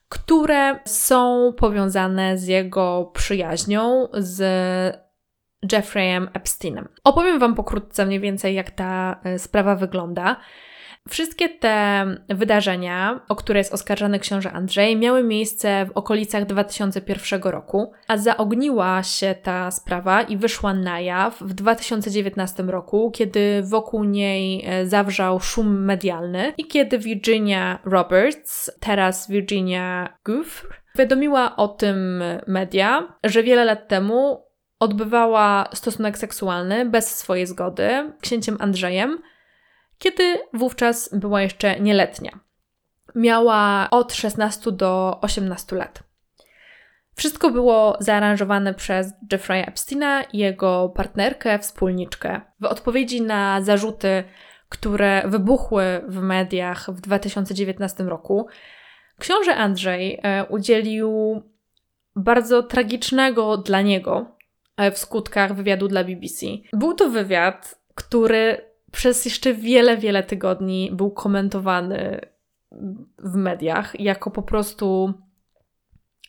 które 0.09 0.79
są 0.85 1.53
powiązane 1.57 2.37
z 2.37 2.47
jego 2.47 3.11
przyjaźnią 3.13 4.07
z 4.13 4.41
Jeffreyem 5.71 6.29
Epsteinem. 6.33 6.87
Opowiem 7.03 7.39
Wam 7.39 7.55
pokrótce 7.55 8.05
mniej 8.05 8.19
więcej, 8.19 8.55
jak 8.55 8.71
ta 8.71 9.19
e, 9.23 9.39
sprawa 9.39 9.75
wygląda. 9.75 10.37
Wszystkie 11.09 11.49
te 11.49 12.05
wydarzenia, 12.29 13.21
o 13.29 13.35
które 13.35 13.59
jest 13.59 13.73
oskarżany 13.73 14.19
książę 14.19 14.51
Andrzej, 14.51 14.97
miały 14.97 15.23
miejsce 15.23 15.85
w 15.85 15.91
okolicach 15.97 16.45
2001 16.45 17.41
roku, 17.41 17.91
a 18.07 18.17
zaogniła 18.17 19.03
się 19.03 19.35
ta 19.43 19.71
sprawa 19.71 20.21
i 20.21 20.37
wyszła 20.37 20.73
na 20.73 20.99
jaw 20.99 21.39
w 21.41 21.53
2019 21.53 22.63
roku, 22.63 23.11
kiedy 23.11 23.61
wokół 23.63 24.03
niej 24.03 24.63
e, 24.65 24.85
zawrzał 24.85 25.39
szum 25.39 25.85
medialny 25.85 26.53
i 26.57 26.67
kiedy 26.67 26.99
Virginia 26.99 27.79
Roberts, 27.85 28.71
teraz 28.79 29.29
Virginia 29.29 30.17
Goof, 30.25 30.67
wiadomiła 30.95 31.55
o 31.55 31.67
tym 31.67 32.23
media, 32.47 33.17
że 33.23 33.43
wiele 33.43 33.65
lat 33.65 33.87
temu 33.87 34.45
odbywała 34.79 35.69
stosunek 35.73 36.17
seksualny 36.17 36.85
bez 36.85 37.17
swojej 37.17 37.47
zgody 37.47 38.13
księciem 38.21 38.57
Andrzejem, 38.59 39.17
kiedy 40.01 40.39
wówczas 40.53 41.09
była 41.13 41.41
jeszcze 41.41 41.79
nieletnia. 41.79 42.39
Miała 43.15 43.87
od 43.91 44.13
16 44.13 44.71
do 44.71 45.19
18 45.21 45.75
lat. 45.75 46.03
Wszystko 47.15 47.49
było 47.49 47.97
zaaranżowane 47.99 48.73
przez 48.73 49.13
Jeffrey 49.31 49.63
Epsteina 49.67 50.23
i 50.23 50.37
jego 50.37 50.89
partnerkę, 50.95 51.59
wspólniczkę. 51.59 52.41
W 52.59 52.65
odpowiedzi 52.65 53.21
na 53.21 53.61
zarzuty, 53.61 54.23
które 54.69 55.23
wybuchły 55.25 56.01
w 56.07 56.21
mediach 56.21 56.89
w 56.91 57.01
2019 57.01 58.03
roku, 58.03 58.47
książę 59.19 59.55
Andrzej 59.55 60.19
e, 60.23 60.45
udzielił 60.45 61.41
bardzo 62.15 62.63
tragicznego 62.63 63.57
dla 63.57 63.81
niego 63.81 64.37
w 64.93 64.97
skutkach 64.97 65.55
wywiadu 65.55 65.87
dla 65.87 66.03
BBC. 66.03 66.45
Był 66.73 66.93
to 66.93 67.09
wywiad, 67.09 67.79
który 67.95 68.70
przez 68.91 69.25
jeszcze 69.25 69.53
wiele, 69.53 69.97
wiele 69.97 70.23
tygodni 70.23 70.91
był 70.93 71.11
komentowany 71.11 72.21
w 73.17 73.35
mediach 73.35 73.99
jako 73.99 74.31
po 74.31 74.41
prostu 74.41 75.13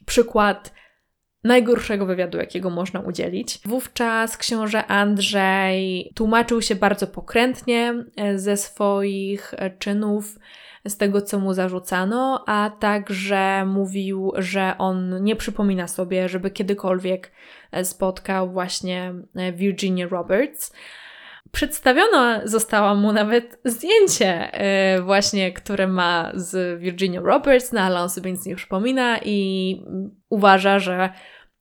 przykład 0.07 0.73
najgorszego 1.45 2.07
wywiadu, 2.07 2.39
jakiego 2.39 2.71
można 2.71 3.01
udzielić. 3.01 3.59
Wówczas 3.65 4.37
książę 4.37 4.87
Andrzej 4.87 6.13
tłumaczył 6.15 6.63
się 6.63 6.75
bardzo 6.75 7.07
pokrętnie 7.07 7.95
e, 8.17 8.39
ze 8.39 8.57
swoich 8.57 9.55
e, 9.57 9.71
czynów, 9.71 10.39
z 10.85 10.97
tego, 10.97 11.23
co 11.23 11.39
mu 11.39 11.55
zarzucano, 11.55 12.45
a 12.47 12.71
także 12.79 13.65
mówił, 13.67 14.33
że 14.37 14.75
on 14.79 15.25
nie 15.25 15.37
przypomina 15.37 15.89
sobie, 15.89 16.29
żeby 16.29 16.51
kiedykolwiek 16.51 17.33
e, 17.73 17.85
spotkał 17.85 18.53
właśnie 18.53 19.15
Virginia 19.53 20.09
Roberts. 20.09 20.73
Przedstawiona 21.53 22.41
została 22.45 22.95
mu 22.95 23.13
nawet 23.13 23.61
zdjęcie 23.65 24.51
właśnie, 25.03 25.53
które 25.53 25.89
ma 25.89 26.33
z 26.35 26.81
Virginia 26.81 27.21
Roberts, 27.21 27.73
no 27.73 27.81
ale 27.81 28.01
on 28.01 28.11
sobie 28.11 28.33
nic 28.33 28.47
nie 28.47 28.57
przypomina 28.57 29.19
i 29.25 29.85
uważa, 30.29 30.79
że 30.79 31.11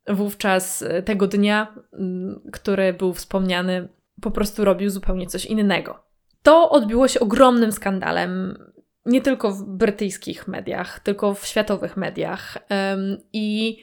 wówczas 0.08 0.82
e, 0.82 1.04
tego 1.04 1.28
dnia, 1.28 1.76
mm, 1.94 2.42
który 2.52 2.94
był 2.94 3.14
wspomniany, 3.14 3.88
po 4.22 4.32
prostu 4.32 4.66
robił 4.66 4.90
zupełnie 4.90 5.28
coś 5.28 5.46
innego. 5.46 6.04
To 6.44 6.70
odbiło 6.70 7.08
się 7.08 7.20
ogromnym 7.20 7.72
skandalem, 7.72 8.58
nie 9.06 9.22
tylko 9.22 9.52
w 9.52 9.64
brytyjskich 9.64 10.48
mediach, 10.48 11.00
tylko 11.00 11.34
w 11.34 11.46
światowych 11.46 11.98
mediach. 11.98 12.58
I 13.34 13.78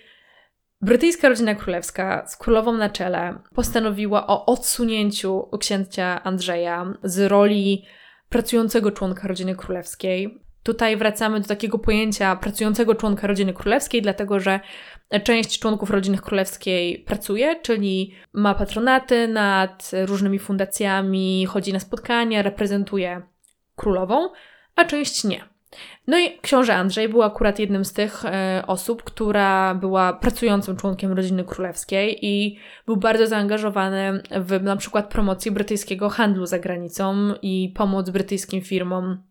brytyjska 0.81 1.29
rodzina 1.29 1.55
królewska 1.55 2.27
z 2.27 2.37
królową 2.37 2.73
na 2.73 2.91
czele 2.91 3.39
postanowiła 3.55 4.27
o 4.27 4.47
odsunięciu 4.47 5.49
księcia 5.61 6.25
Andrzeja 6.25 6.95
z 7.03 7.31
roli 7.31 7.85
pracującego 8.29 8.91
członka 8.93 9.29
rodziny 9.29 9.55
królewskiej. 9.55 10.43
Tutaj 10.63 10.97
wracamy 10.97 11.41
do 11.41 11.49
takiego 11.49 11.79
pojęcia 11.79 12.37
pracującego 12.37 12.95
członka 12.95 13.27
rodziny 13.27 13.53
królewskiej, 13.53 14.03
dlatego 14.03 14.41
że 14.41 14.61
część 15.25 15.59
członków 15.59 15.91
rodziny 15.91 16.19
królewskiej 16.19 16.99
pracuje, 16.99 17.61
czyli 17.63 18.15
ma 18.33 18.55
patronaty 18.55 19.29
nad 19.29 19.91
różnymi 20.07 20.39
fundacjami, 20.39 21.47
chodzi 21.47 21.73
na 21.73 21.81
spotkania, 21.81 22.43
reprezentuje 22.43 23.23
królową, 23.77 24.29
a 24.77 24.85
część 24.85 25.25
nie. 25.25 25.58
No 26.07 26.19
i 26.19 26.39
książę 26.43 26.75
Andrzej 26.75 27.09
był 27.09 27.23
akurat 27.23 27.59
jednym 27.59 27.85
z 27.85 27.93
tych 27.93 28.25
e, 28.25 28.63
osób, 28.67 29.03
która 29.03 29.75
była 29.75 30.13
pracującym 30.13 30.77
członkiem 30.77 31.13
rodziny 31.13 31.45
królewskiej 31.45 32.27
i 32.27 32.59
był 32.87 32.97
bardzo 32.97 33.27
zaangażowany 33.27 34.23
w 34.31 34.63
na 34.63 34.77
przykład 34.77 35.09
promocji 35.11 35.51
brytyjskiego 35.51 36.09
handlu 36.09 36.47
za 36.47 36.59
granicą 36.59 37.35
i 37.43 37.73
pomoc 37.77 38.11
brytyjskim 38.11 38.63
firmom 38.63 39.23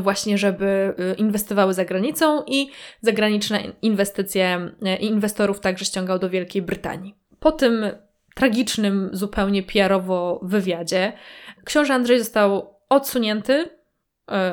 właśnie, 0.00 0.38
żeby 0.38 0.94
y, 1.12 1.14
inwestowały 1.14 1.74
za 1.74 1.84
granicą 1.84 2.42
i 2.46 2.70
zagraniczne 3.00 3.62
inwestycje 3.82 4.70
i 4.82 4.88
y, 4.88 4.96
inwestorów 4.96 5.60
także 5.60 5.84
ściągał 5.84 6.18
do 6.18 6.30
Wielkiej 6.30 6.62
Brytanii. 6.62 7.14
Po 7.40 7.52
tym 7.52 7.86
tragicznym 8.34 9.10
zupełnie 9.12 9.62
PR-owo 9.62 10.40
wywiadzie 10.42 11.12
książę 11.64 11.94
Andrzej 11.94 12.18
został 12.18 12.74
odsunięty 12.88 13.77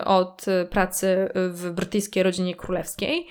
od 0.06 0.46
pracy 0.70 1.30
w 1.36 1.72
brytyjskiej 1.72 2.24
rodzinie 2.24 2.56
królewskiej, 2.56 3.28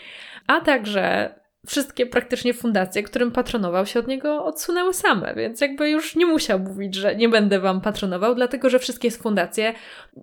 a 0.46 0.60
także 0.60 1.34
wszystkie 1.66 2.06
praktycznie 2.06 2.54
fundacje, 2.54 3.02
którym 3.02 3.30
patronował, 3.30 3.86
się 3.86 4.00
od 4.00 4.06
niego 4.06 4.44
odsunęły 4.44 4.94
same, 4.94 5.34
więc 5.34 5.60
jakby 5.60 5.90
już 5.90 6.16
nie 6.16 6.26
musiał 6.26 6.58
mówić, 6.58 6.94
że 6.94 7.16
nie 7.16 7.28
będę 7.28 7.60
wam 7.60 7.80
patronował, 7.80 8.34
dlatego 8.34 8.70
że 8.70 8.78
wszystkie 8.78 9.10
fundacje 9.10 9.74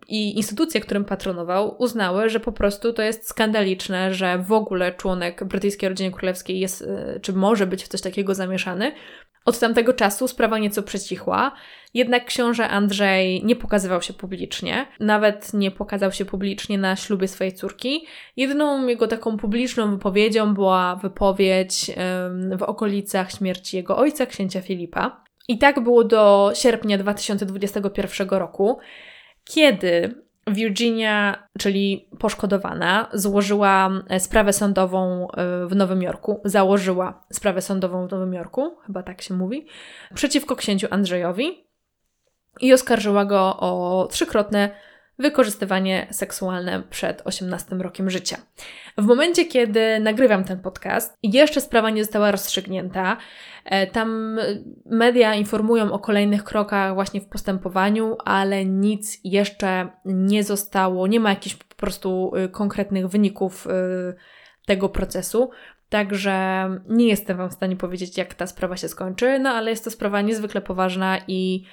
i 0.08 0.38
instytucje, 0.38 0.82
którym 0.82 1.06
patronował, 1.06 1.76
uznały, 1.80 2.30
że 2.30 2.40
po 2.40 2.52
prostu 2.52 2.94
to 2.94 3.02
jest 3.02 3.30
skandaliczne, 3.30 4.14
że 4.14 4.38
w 4.38 4.52
ogóle 4.52 4.94
członek 4.94 5.44
brytyjskiej 5.44 5.90
rodziny 5.90 6.12
królewskiej 6.12 6.60
jest, 6.60 6.82
e, 6.82 7.20
czy 7.20 7.34
może 7.34 7.68
być 7.68 7.84
w 7.84 7.88
coś 7.88 8.02
takiego 8.02 8.36
zamieszany, 8.36 8.92
od 9.46 9.60
tamtego 9.60 9.94
czasu 9.94 10.28
sprawa 10.28 10.58
nieco 10.58 10.84
przycichła, 10.84 11.52
jednak 11.94 12.26
książę 12.26 12.68
Andrzej 12.68 13.46
nie 13.46 13.56
pokazywał 13.56 14.02
się 14.02 14.14
publicznie, 14.14 14.88
nawet 15.00 15.54
nie 15.54 15.72
pokazał 15.72 16.12
się 16.12 16.26
publicznie 16.26 16.78
na 16.78 16.96
ślubie 16.96 17.28
swojej 17.28 17.54
córki. 17.54 18.06
Jedyną 18.38 18.88
jego 18.88 19.08
taką 19.08 19.38
publiczną 19.38 19.92
wypowiedzią 19.92 20.54
była 20.54 20.96
wypowiedź 20.96 21.92
w 22.58 22.64
okolicach 22.64 23.32
śmierci 23.32 23.78
jego 23.78 23.98
ojca, 23.98 24.26
księcia 24.26 24.62
Filipa. 24.62 25.24
I 25.48 25.58
tak 25.58 25.80
było 25.80 26.04
do 26.04 26.52
sierpnia 26.54 26.98
2021 26.98 28.30
roku, 28.30 28.80
kiedy 29.44 30.16
Virginia, 30.48 31.48
czyli 31.60 32.10
poszkodowana, 32.20 33.10
złożyła 33.14 33.90
e, 34.10 34.20
sprawę 34.20 34.54
sądową 34.54 35.28
e, 35.32 35.68
w 35.68 35.76
Nowym 35.76 36.02
Jorku, 36.02 36.42
założyła 36.46 37.24
sprawę 37.34 37.62
sądową 37.62 38.08
w 38.08 38.12
Nowym 38.12 38.34
Jorku, 38.34 38.76
chyba 38.86 39.04
tak 39.04 39.22
się 39.22 39.34
mówi, 39.34 39.66
przeciwko 40.14 40.56
księciu 40.56 40.88
Andrzejowi 40.90 41.68
i 42.62 42.74
oskarżyła 42.74 43.26
go 43.26 43.58
o 43.60 44.08
trzykrotne 44.12 44.70
wykorzystywanie 45.20 46.08
seksualne 46.12 46.84
przed 46.90 47.22
18 47.26 47.76
rokiem 47.76 48.10
życia. 48.10 48.38
W 48.98 49.06
momencie, 49.06 49.46
kiedy 49.46 50.00
nagrywam 50.00 50.44
ten 50.44 50.60
podcast, 50.60 51.18
jeszcze 51.24 51.62
sprawa 51.62 51.90
nie 51.90 52.04
została 52.04 52.32
rozstrzygnięta. 52.32 53.18
E, 53.66 53.88
tam 53.88 54.40
media 54.86 55.36
informują 55.36 55.92
o 55.92 56.00
kolejnych 56.00 56.44
krokach 56.44 56.94
właśnie 56.94 57.22
w 57.22 57.30
postępowaniu, 57.30 58.18
ale 58.26 58.66
nic 58.66 59.20
jeszcze 59.24 59.90
nie 60.06 60.44
zostało, 60.44 61.08
nie 61.08 61.20
ma 61.20 61.30
jakichś 61.30 61.56
po 61.56 61.76
prostu 61.76 62.32
y, 62.36 62.50
konkretnych 62.50 63.08
wyników 63.08 63.68
y, 63.68 63.70
tego 64.66 64.90
procesu. 64.90 65.50
Także 65.90 66.70
nie 66.90 67.08
jestem 67.08 67.38
Wam 67.38 67.50
w 67.50 67.54
stanie 67.54 67.76
powiedzieć, 67.76 68.18
jak 68.18 68.34
ta 68.34 68.48
sprawa 68.48 68.78
się 68.78 68.88
skończy, 68.88 69.40
no 69.40 69.50
ale 69.50 69.72
jest 69.72 69.84
to 69.84 69.92
sprawa 69.92 70.22
niezwykle 70.22 70.62
poważna 70.62 71.18
i 71.28 71.66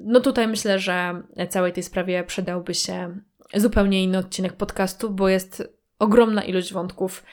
no 0.00 0.20
tutaj 0.20 0.48
myślę, 0.48 0.78
że 0.78 1.22
całej 1.48 1.72
tej 1.72 1.82
sprawie 1.82 2.24
przydałby 2.24 2.74
się 2.74 3.18
zupełnie 3.54 4.02
inny 4.02 4.18
odcinek 4.18 4.52
podcastu, 4.52 5.10
bo 5.10 5.28
jest 5.28 5.78
ogromna 5.98 6.44
ilość 6.44 6.72
wątków, 6.72 7.24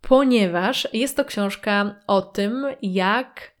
ponieważ 0.00 0.88
jest 0.92 1.16
to 1.16 1.24
książka 1.24 1.94
o 2.06 2.22
tym, 2.22 2.66
jak 2.82 3.54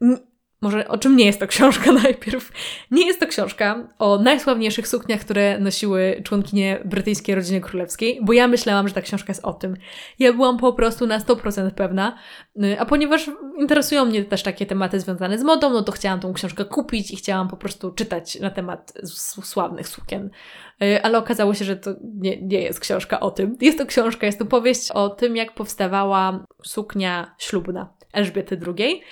może 0.60 0.88
o 0.88 0.98
czym 0.98 1.16
nie 1.16 1.26
jest 1.26 1.40
to 1.40 1.46
książka 1.46 1.92
najpierw. 2.02 2.52
Nie 2.90 3.06
jest 3.06 3.20
to 3.20 3.26
książka 3.26 3.88
o 3.98 4.18
najsławniejszych 4.18 4.88
sukniach, 4.88 5.20
które 5.20 5.58
nosiły 5.58 6.22
członkinie 6.24 6.80
brytyjskiej 6.84 7.34
rodziny 7.34 7.60
królewskiej, 7.60 8.20
bo 8.22 8.32
ja 8.32 8.48
myślałam, 8.48 8.88
że 8.88 8.94
ta 8.94 9.02
książka 9.02 9.30
jest 9.30 9.44
o 9.44 9.52
tym. 9.52 9.76
Ja 10.18 10.32
byłam 10.32 10.58
po 10.58 10.72
prostu 10.72 11.06
na 11.06 11.18
100% 11.18 11.70
pewna, 11.70 12.18
y, 12.64 12.80
a 12.80 12.86
ponieważ 12.86 13.30
interesują 13.58 14.04
mnie 14.04 14.24
też 14.24 14.42
takie 14.42 14.66
tematy 14.66 15.00
związane 15.00 15.38
z 15.38 15.42
modą, 15.42 15.70
no 15.70 15.82
to 15.82 15.92
chciałam 15.92 16.20
tą 16.20 16.32
książkę 16.32 16.64
kupić 16.64 17.10
i 17.10 17.16
chciałam 17.16 17.48
po 17.48 17.56
prostu 17.56 17.92
czytać 17.92 18.40
na 18.40 18.50
temat 18.50 18.92
sławnych 19.42 19.88
sukien. 19.88 20.30
Y, 20.82 21.02
ale 21.02 21.18
okazało 21.18 21.54
się, 21.54 21.64
że 21.64 21.76
to 21.76 21.90
nie, 22.14 22.42
nie 22.42 22.60
jest 22.60 22.80
książka 22.80 23.20
o 23.20 23.30
tym. 23.30 23.56
Jest 23.60 23.78
to 23.78 23.86
książka, 23.86 24.26
jest 24.26 24.38
to 24.38 24.46
powieść 24.46 24.90
o 24.90 25.08
tym, 25.08 25.36
jak 25.36 25.54
powstawała 25.54 26.44
suknia 26.64 27.34
ślubna 27.38 27.94
Elżbiety 28.12 28.60
II. 28.66 29.02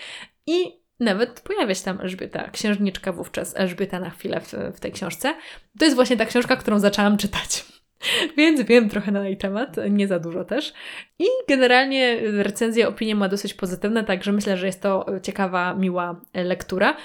I 0.46 0.85
nawet 1.00 1.40
pojawia 1.40 1.74
się 1.74 1.84
tam 1.84 2.00
Elżbieta, 2.00 2.50
księżniczka 2.50 3.12
wówczas, 3.12 3.56
Elżbieta 3.56 4.00
na 4.00 4.10
chwilę 4.10 4.40
w, 4.40 4.52
w 4.76 4.80
tej 4.80 4.92
książce. 4.92 5.34
To 5.78 5.84
jest 5.84 5.94
właśnie 5.94 6.16
ta 6.16 6.26
książka, 6.26 6.56
którą 6.56 6.78
zaczęłam 6.78 7.16
czytać. 7.16 7.64
Więc 8.36 8.62
wiem 8.62 8.88
trochę 8.88 9.12
na 9.12 9.24
jej 9.24 9.36
temat, 9.36 9.76
nie 9.90 10.08
za 10.08 10.18
dużo 10.18 10.44
też. 10.44 10.72
I 11.18 11.24
generalnie 11.48 12.20
recenzje, 12.42 12.88
opinie 12.88 13.14
ma 13.14 13.28
dosyć 13.28 13.54
pozytywne, 13.54 14.04
także 14.04 14.32
myślę, 14.32 14.56
że 14.56 14.66
jest 14.66 14.82
to 14.82 15.06
ciekawa, 15.22 15.74
miła 15.74 16.20
lektura, 16.34 16.96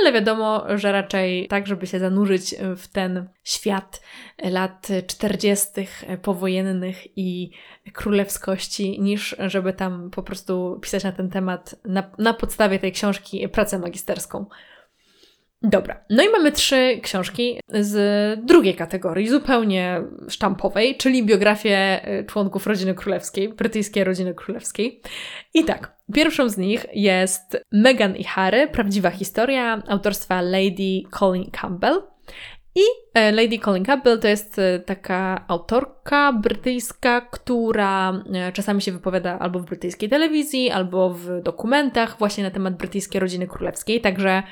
ale 0.00 0.12
wiadomo, 0.12 0.64
że 0.78 0.92
raczej 0.92 1.48
tak, 1.48 1.66
żeby 1.66 1.86
się 1.86 1.98
zanurzyć 1.98 2.54
w 2.76 2.88
ten 2.88 3.28
świat 3.44 4.02
lat 4.42 4.88
40. 5.06 5.68
powojennych 6.22 7.18
i 7.18 7.50
królewskości, 7.92 9.00
niż 9.00 9.36
żeby 9.46 9.72
tam 9.72 10.10
po 10.10 10.22
prostu 10.22 10.78
pisać 10.82 11.04
na 11.04 11.12
ten 11.12 11.30
temat 11.30 11.74
na, 11.84 12.10
na 12.18 12.34
podstawie 12.34 12.78
tej 12.78 12.92
książki 12.92 13.48
pracę 13.48 13.78
magisterską. 13.78 14.46
Dobra, 15.62 16.04
no 16.10 16.22
i 16.22 16.28
mamy 16.28 16.52
trzy 16.52 17.00
książki 17.02 17.60
z 17.68 18.44
drugiej 18.44 18.74
kategorii, 18.74 19.28
zupełnie 19.28 20.02
sztampowej, 20.28 20.96
czyli 20.96 21.26
biografię 21.26 22.08
y, 22.20 22.24
członków 22.24 22.66
rodziny 22.66 22.94
królewskiej, 22.94 23.48
brytyjskiej 23.48 24.04
rodziny 24.04 24.34
królewskiej. 24.34 25.00
I 25.54 25.64
tak, 25.64 25.96
pierwszą 26.14 26.48
z 26.48 26.58
nich 26.58 26.86
jest 26.92 27.64
Meghan 27.72 28.16
i 28.16 28.24
Harry, 28.24 28.68
prawdziwa 28.68 29.10
historia 29.10 29.82
autorstwa 29.88 30.42
Lady 30.42 31.02
Colin 31.10 31.50
Campbell. 31.50 32.02
I 32.74 32.82
e, 33.14 33.32
Lady 33.32 33.58
Colin 33.58 33.84
Campbell 33.84 34.20
to 34.20 34.28
jest 34.28 34.58
e, 34.58 34.78
taka 34.78 35.44
autorka 35.48 36.32
brytyjska, 36.32 37.20
która 37.20 38.22
e, 38.34 38.52
czasami 38.52 38.82
się 38.82 38.92
wypowiada 38.92 39.38
albo 39.38 39.58
w 39.58 39.64
brytyjskiej 39.64 40.08
telewizji, 40.08 40.70
albo 40.70 41.10
w 41.10 41.42
dokumentach 41.42 42.18
właśnie 42.18 42.44
na 42.44 42.50
temat 42.50 42.76
brytyjskiej 42.76 43.20
rodziny 43.20 43.46
królewskiej, 43.46 44.00
także 44.00 44.42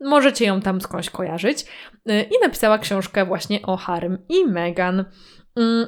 Możecie 0.00 0.44
ją 0.44 0.60
tam 0.60 0.80
skądś 0.80 1.10
kojarzyć. 1.10 1.62
Y, 2.10 2.22
I 2.22 2.34
napisała 2.42 2.78
książkę 2.78 3.24
właśnie 3.24 3.62
o 3.62 3.76
Harrym 3.76 4.18
i 4.28 4.44
Meghan. 4.44 5.04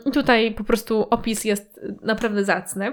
Y, 0.07 0.11
tutaj 0.11 0.55
po 0.55 0.65
prostu 0.65 1.07
opis 1.11 1.45
jest 1.45 1.81
naprawdę 2.03 2.45
zacny. 2.45 2.93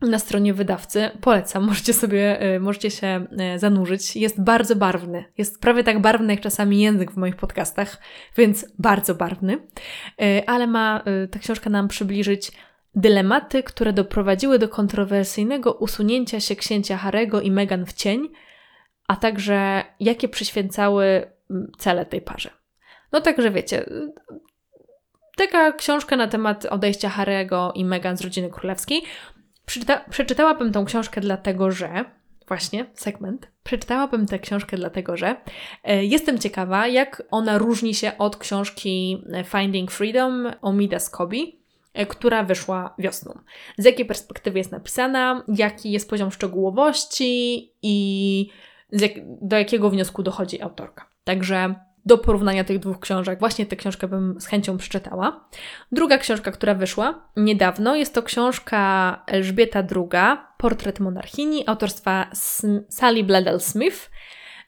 Na 0.00 0.18
stronie 0.18 0.54
wydawcy 0.54 1.10
polecam, 1.20 1.64
możecie 1.68 1.92
sobie, 1.92 2.54
y, 2.54 2.60
możecie 2.60 2.90
się 2.90 3.26
zanurzyć. 3.56 4.16
Jest 4.16 4.42
bardzo 4.42 4.76
barwny. 4.76 5.24
Jest 5.38 5.60
prawie 5.60 5.84
tak 5.84 6.00
barwny 6.00 6.32
jak 6.32 6.42
czasami 6.42 6.80
język 6.80 7.10
w 7.10 7.16
moich 7.16 7.36
podcastach, 7.36 7.98
więc 8.36 8.66
bardzo 8.78 9.14
barwny. 9.14 9.68
Ale 10.46 10.66
ma 10.66 11.04
ta 11.30 11.38
książka 11.38 11.70
nam 11.70 11.88
przybliżyć 11.88 12.52
dylematy, 12.94 13.62
które 13.62 13.92
doprowadziły 13.92 14.58
do 14.58 14.68
kontrowersyjnego 14.68 15.72
usunięcia 15.72 16.40
się 16.40 16.56
księcia 16.56 16.96
Harego 16.96 17.40
i 17.40 17.50
Meghan 17.50 17.86
w 17.86 17.92
cień, 17.92 18.28
a 19.08 19.16
także 19.16 19.84
jakie 20.00 20.28
przyświęcały 20.28 21.30
mm, 21.50 21.72
cele 21.78 22.06
tej 22.06 22.20
parze. 22.20 22.50
No 23.12 23.20
także 23.20 23.50
wiecie, 23.50 23.84
taka 25.36 25.72
książka 25.72 26.16
na 26.16 26.28
temat 26.28 26.64
odejścia 26.64 27.08
Harego 27.08 27.72
i 27.74 27.84
Meghan 27.84 28.16
z 28.16 28.20
rodziny 28.20 28.50
królewskiej. 28.50 29.02
Przeczyta, 29.66 30.04
przeczytałabym 30.10 30.72
tą 30.72 30.84
książkę 30.84 31.20
dlatego, 31.20 31.70
że 31.70 32.04
właśnie 32.48 32.86
segment. 32.94 33.48
Przeczytałabym 33.64 34.26
tę 34.26 34.38
książkę 34.38 34.76
dlatego, 34.76 35.16
że 35.16 35.36
e, 35.84 36.04
jestem 36.04 36.38
ciekawa, 36.38 36.86
jak 36.86 37.22
ona 37.30 37.58
różni 37.58 37.94
się 37.94 38.18
od 38.18 38.36
książki 38.36 39.24
Finding 39.44 39.90
Freedom 39.90 40.52
Omida 40.62 40.98
Scobie, 40.98 41.46
e, 41.94 42.06
która 42.06 42.42
wyszła 42.42 42.94
wiosną. 42.98 43.38
Z 43.78 43.84
jakiej 43.84 44.06
perspektywy 44.06 44.58
jest 44.58 44.72
napisana, 44.72 45.44
jaki 45.48 45.92
jest 45.92 46.10
poziom 46.10 46.30
szczegółowości 46.30 47.72
i 47.82 48.48
jak, 48.92 49.12
do 49.42 49.58
jakiego 49.58 49.90
wniosku 49.90 50.22
dochodzi 50.22 50.62
autorka. 50.62 51.08
Także 51.24 51.74
do 52.06 52.18
porównania 52.18 52.64
tych 52.64 52.78
dwóch 52.78 53.00
książek, 53.00 53.38
właśnie 53.38 53.66
tę 53.66 53.76
książkę 53.76 54.08
bym 54.08 54.40
z 54.40 54.46
chęcią 54.46 54.76
przeczytała. 54.76 55.48
Druga 55.92 56.18
książka, 56.18 56.52
która 56.52 56.74
wyszła 56.74 57.28
niedawno, 57.36 57.96
jest 57.96 58.14
to 58.14 58.22
książka 58.22 59.22
Elżbieta 59.26 59.78
II, 59.96 60.38
Portret 60.58 61.00
monarchini, 61.00 61.68
autorstwa 61.68 62.30
Sally 62.88 63.24
Bledel 63.24 63.60
Smith, 63.60 64.10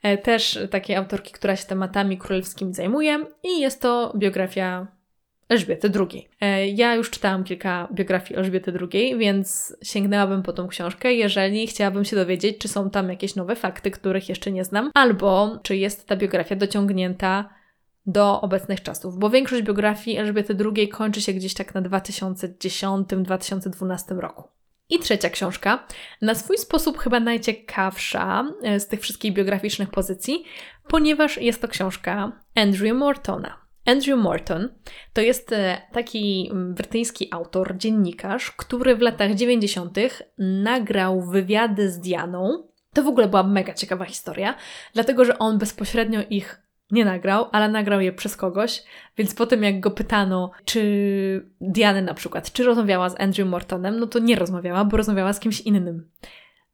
e, 0.03 0.19
też 0.19 0.59
takiej 0.71 0.97
autorki, 0.97 1.33
która 1.33 1.57
się 1.57 1.67
tematami 1.67 2.19
królewskimi 2.19 2.75
zajmuje 2.75 3.27
i 3.43 3.61
jest 3.61 3.83
to 3.83 4.13
biografia 4.17 4.87
Elżbiety 5.49 5.91
II. 6.01 6.29
E, 6.41 6.69
ja 6.69 6.95
już 6.95 7.11
czytałam 7.11 7.45
kilka 7.45 7.89
biografii 7.93 8.39
Elżbiety 8.39 8.73
II, 8.81 9.19
więc 9.19 9.77
sięgnęłabym 9.83 10.43
po 10.43 10.53
tą 10.53 10.69
książkę, 10.69 11.15
jeżeli 11.15 11.67
chciałabym 11.67 12.05
się 12.05 12.17
dowiedzieć, 12.17 12.59
czy 12.59 12.69
są 12.69 12.91
tam 12.91 13.09
jakieś 13.09 13.35
nowe 13.35 13.57
fakty, 13.57 13.91
których 13.91 14.29
jeszcze 14.29 14.53
nie 14.53 14.65
znam, 14.65 14.91
albo 14.95 15.59
czy 15.63 15.77
jest 15.77 16.07
ta 16.07 16.17
biografia 16.17 16.57
dociągnięta 16.57 17.49
do 18.07 18.41
obecnych 18.41 18.83
czasów, 18.83 19.19
bo 19.19 19.31
większość 19.31 19.63
biografii 19.63 20.19
Elżbiety 20.19 20.57
II 20.77 20.89
kończy 20.89 21.21
się 21.21 21.33
gdzieś 21.33 21.55
tak 21.55 21.75
na 21.75 21.83
2010-2012 21.83 24.19
roku. 24.19 24.43
I 24.91 24.99
trzecia 24.99 25.31
książka, 25.31 25.87
na 26.23 26.35
swój 26.35 26.59
sposób 26.59 26.99
chyba 26.99 27.21
najciekawsza 27.21 28.45
e, 28.63 28.81
z 28.81 28.89
tych 28.89 29.01
wszystkich 29.01 29.33
biograficznych 29.33 29.91
pozycji, 29.91 30.45
ponieważ 30.89 31.39
jest 31.39 31.63
to 31.63 31.69
książka 31.69 32.33
Andrew 32.55 32.97
Mortona. 32.97 33.64
Andrew 33.87 34.19
Morton 34.21 34.69
to 35.13 35.21
jest 35.21 35.53
e, 35.53 35.83
taki 35.93 36.49
mm, 36.51 36.75
brytyjski 36.75 37.29
autor, 37.31 37.77
dziennikarz, 37.77 38.51
który 38.51 38.97
w 38.97 39.01
latach 39.01 39.35
90. 39.35 39.99
nagrał 40.39 41.23
wywiady 41.23 41.91
z 41.91 42.01
Dianą. 42.01 42.69
To 42.93 43.03
w 43.03 43.07
ogóle 43.07 43.29
była 43.29 43.43
mega 43.43 43.75
ciekawa 43.75 44.05
historia, 44.05 44.55
dlatego 44.95 45.25
że 45.25 45.39
on 45.39 45.59
bezpośrednio 45.59 46.21
ich 46.31 46.65
nie 46.91 47.05
nagrał, 47.05 47.49
ale 47.53 47.69
nagrał 47.69 48.01
je 48.01 48.13
przez 48.13 48.37
kogoś, 48.37 48.83
więc 49.19 49.35
potem 49.35 49.63
jak 49.63 49.81
go 49.81 49.91
pytano, 49.91 50.51
czy 50.65 51.51
Diana 51.61 52.01
na 52.01 52.15
przykład, 52.15 52.53
czy 52.53 52.65
rozmawiała 52.65 53.09
z 53.09 53.21
Andrew 53.21 53.49
Mortonem, 53.49 54.01
no 54.01 54.07
to 54.07 54.19
nie 54.19 54.37
rozmawiała, 54.37 54.85
bo 54.85 54.97
rozmawiała 54.97 55.33
z 55.33 55.41
kimś 55.41 55.61
innym. 55.61 56.11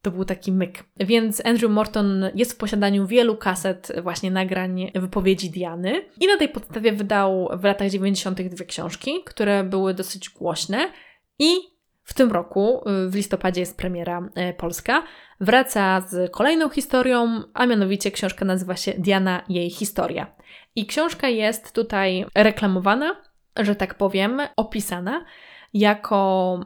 To 0.01 0.11
był 0.11 0.25
taki 0.25 0.51
myk. 0.51 0.83
Więc 0.97 1.45
Andrew 1.45 1.71
Morton 1.71 2.29
jest 2.35 2.53
w 2.53 2.57
posiadaniu 2.57 3.07
wielu 3.07 3.37
kaset 3.37 3.91
właśnie 4.03 4.31
nagrań 4.31 4.91
wypowiedzi 4.95 5.49
Diany 5.49 6.05
i 6.19 6.27
na 6.27 6.37
tej 6.37 6.49
podstawie 6.49 6.91
wydał 6.91 7.49
w 7.53 7.63
latach 7.63 7.89
90. 7.89 8.41
dwie 8.41 8.65
książki, 8.65 9.11
które 9.25 9.63
były 9.63 9.93
dosyć 9.93 10.29
głośne 10.29 10.91
i 11.39 11.55
w 12.03 12.13
tym 12.13 12.31
roku, 12.31 12.83
w 13.07 13.15
listopadzie 13.15 13.61
jest 13.61 13.77
premiera 13.77 14.29
e, 14.35 14.53
polska, 14.53 15.03
wraca 15.39 16.01
z 16.01 16.31
kolejną 16.31 16.69
historią, 16.69 17.43
a 17.53 17.65
mianowicie 17.65 18.11
książka 18.11 18.45
nazywa 18.45 18.75
się 18.75 18.93
Diana, 18.97 19.43
jej 19.49 19.69
historia. 19.69 20.35
I 20.75 20.85
książka 20.85 21.27
jest 21.27 21.71
tutaj 21.73 22.25
reklamowana, 22.35 23.21
że 23.59 23.75
tak 23.75 23.95
powiem, 23.95 24.41
opisana 24.55 25.25
jako 25.73 26.59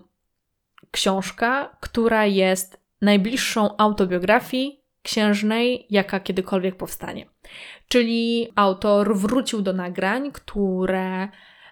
książka, 0.92 1.78
która 1.82 2.26
jest 2.26 2.85
najbliższą 3.02 3.78
autobiografii 3.78 4.86
księżnej, 5.02 5.86
jaka 5.90 6.20
kiedykolwiek 6.20 6.76
powstanie. 6.76 7.26
Czyli 7.88 8.48
autor 8.56 9.18
wrócił 9.18 9.62
do 9.62 9.74
nagrań, 9.74 10.32
które 10.32 11.28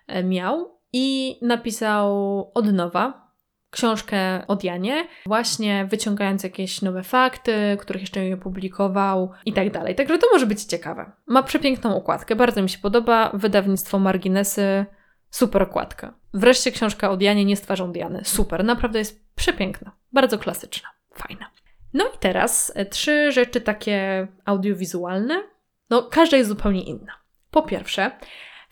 e, 0.07 0.23
miał 0.23 0.79
i 0.93 1.38
napisał 1.41 2.12
od 2.53 2.73
nowa 2.73 3.23
książkę 3.69 4.47
o 4.47 4.55
Dianie, 4.55 5.07
właśnie 5.25 5.86
wyciągając 5.86 6.43
jakieś 6.43 6.81
nowe 6.81 7.03
fakty, 7.03 7.77
których 7.79 8.01
jeszcze 8.01 8.25
nie 8.25 8.38
publikował 8.38 9.31
i 9.45 9.53
tak 9.53 9.71
dalej. 9.71 9.95
Także 9.95 10.17
to 10.17 10.27
może 10.33 10.45
być 10.45 10.63
ciekawe. 10.63 11.12
Ma 11.27 11.43
przepiękną 11.43 11.95
okładkę, 11.95 12.36
bardzo 12.36 12.62
mi 12.62 12.69
się 12.69 12.77
podoba. 12.77 13.31
Wydawnictwo 13.33 13.99
Marginesy, 13.99 14.86
super 15.29 15.63
okładka. 15.63 16.13
Wreszcie 16.33 16.71
książka 16.71 17.09
o 17.09 17.17
Dianie 17.17 17.45
nie 17.45 17.55
z 17.55 17.62
twarzą 17.62 17.91
Diany. 17.91 18.21
Super, 18.23 18.65
naprawdę 18.65 18.99
jest 18.99 19.36
przepiękna, 19.36 19.91
bardzo 20.12 20.38
klasyczna 20.38 20.92
fajna. 21.13 21.52
No 21.93 22.06
i 22.06 22.17
teraz 22.19 22.71
e, 22.76 22.86
trzy 22.86 23.32
rzeczy 23.32 23.62
takie 23.62 24.28
audiowizualne. 24.45 25.43
No, 25.89 26.04
każda 26.04 26.38
jest 26.38 26.49
zupełnie 26.49 26.84
inna. 26.84 27.12
Po 27.52 27.62
pierwsze, 27.62 28.12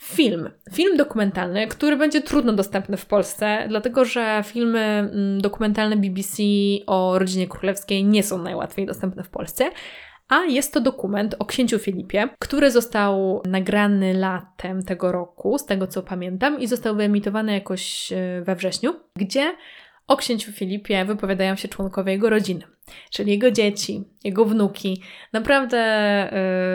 film. 0.01 0.49
Film 0.73 0.97
dokumentalny, 0.97 1.67
który 1.67 1.97
będzie 1.97 2.21
trudno 2.21 2.53
dostępny 2.53 2.97
w 2.97 3.05
Polsce, 3.05 3.65
dlatego 3.69 4.05
że 4.05 4.43
filmy 4.45 4.79
mm, 4.79 5.41
dokumentalne 5.41 5.97
BBC 5.97 6.43
o 6.87 7.19
rodzinie 7.19 7.47
królewskiej 7.47 8.03
nie 8.05 8.23
są 8.23 8.37
najłatwiej 8.37 8.85
dostępne 8.85 9.23
w 9.23 9.29
Polsce. 9.29 9.71
A 10.29 10.43
jest 10.45 10.73
to 10.73 10.81
dokument 10.81 11.35
o 11.39 11.45
księciu 11.45 11.79
Filipie, 11.79 12.29
który 12.39 12.71
został 12.71 13.41
nagrany 13.45 14.13
latem 14.13 14.83
tego 14.83 15.11
roku, 15.11 15.57
z 15.57 15.65
tego 15.65 15.87
co 15.87 16.03
pamiętam, 16.03 16.59
i 16.59 16.67
został 16.67 16.95
wyemitowany 16.95 17.53
jakoś 17.53 18.11
e, 18.11 18.41
we 18.41 18.55
wrześniu, 18.55 18.95
gdzie 19.15 19.55
o 20.07 20.17
księciu 20.17 20.51
Filipie 20.51 21.05
wypowiadają 21.05 21.55
się 21.55 21.67
członkowie 21.67 22.11
jego 22.11 22.29
rodziny, 22.29 22.61
czyli 23.11 23.31
jego 23.31 23.51
dzieci, 23.51 24.03
jego 24.23 24.45
wnuki. 24.45 25.03
Naprawdę 25.33 25.77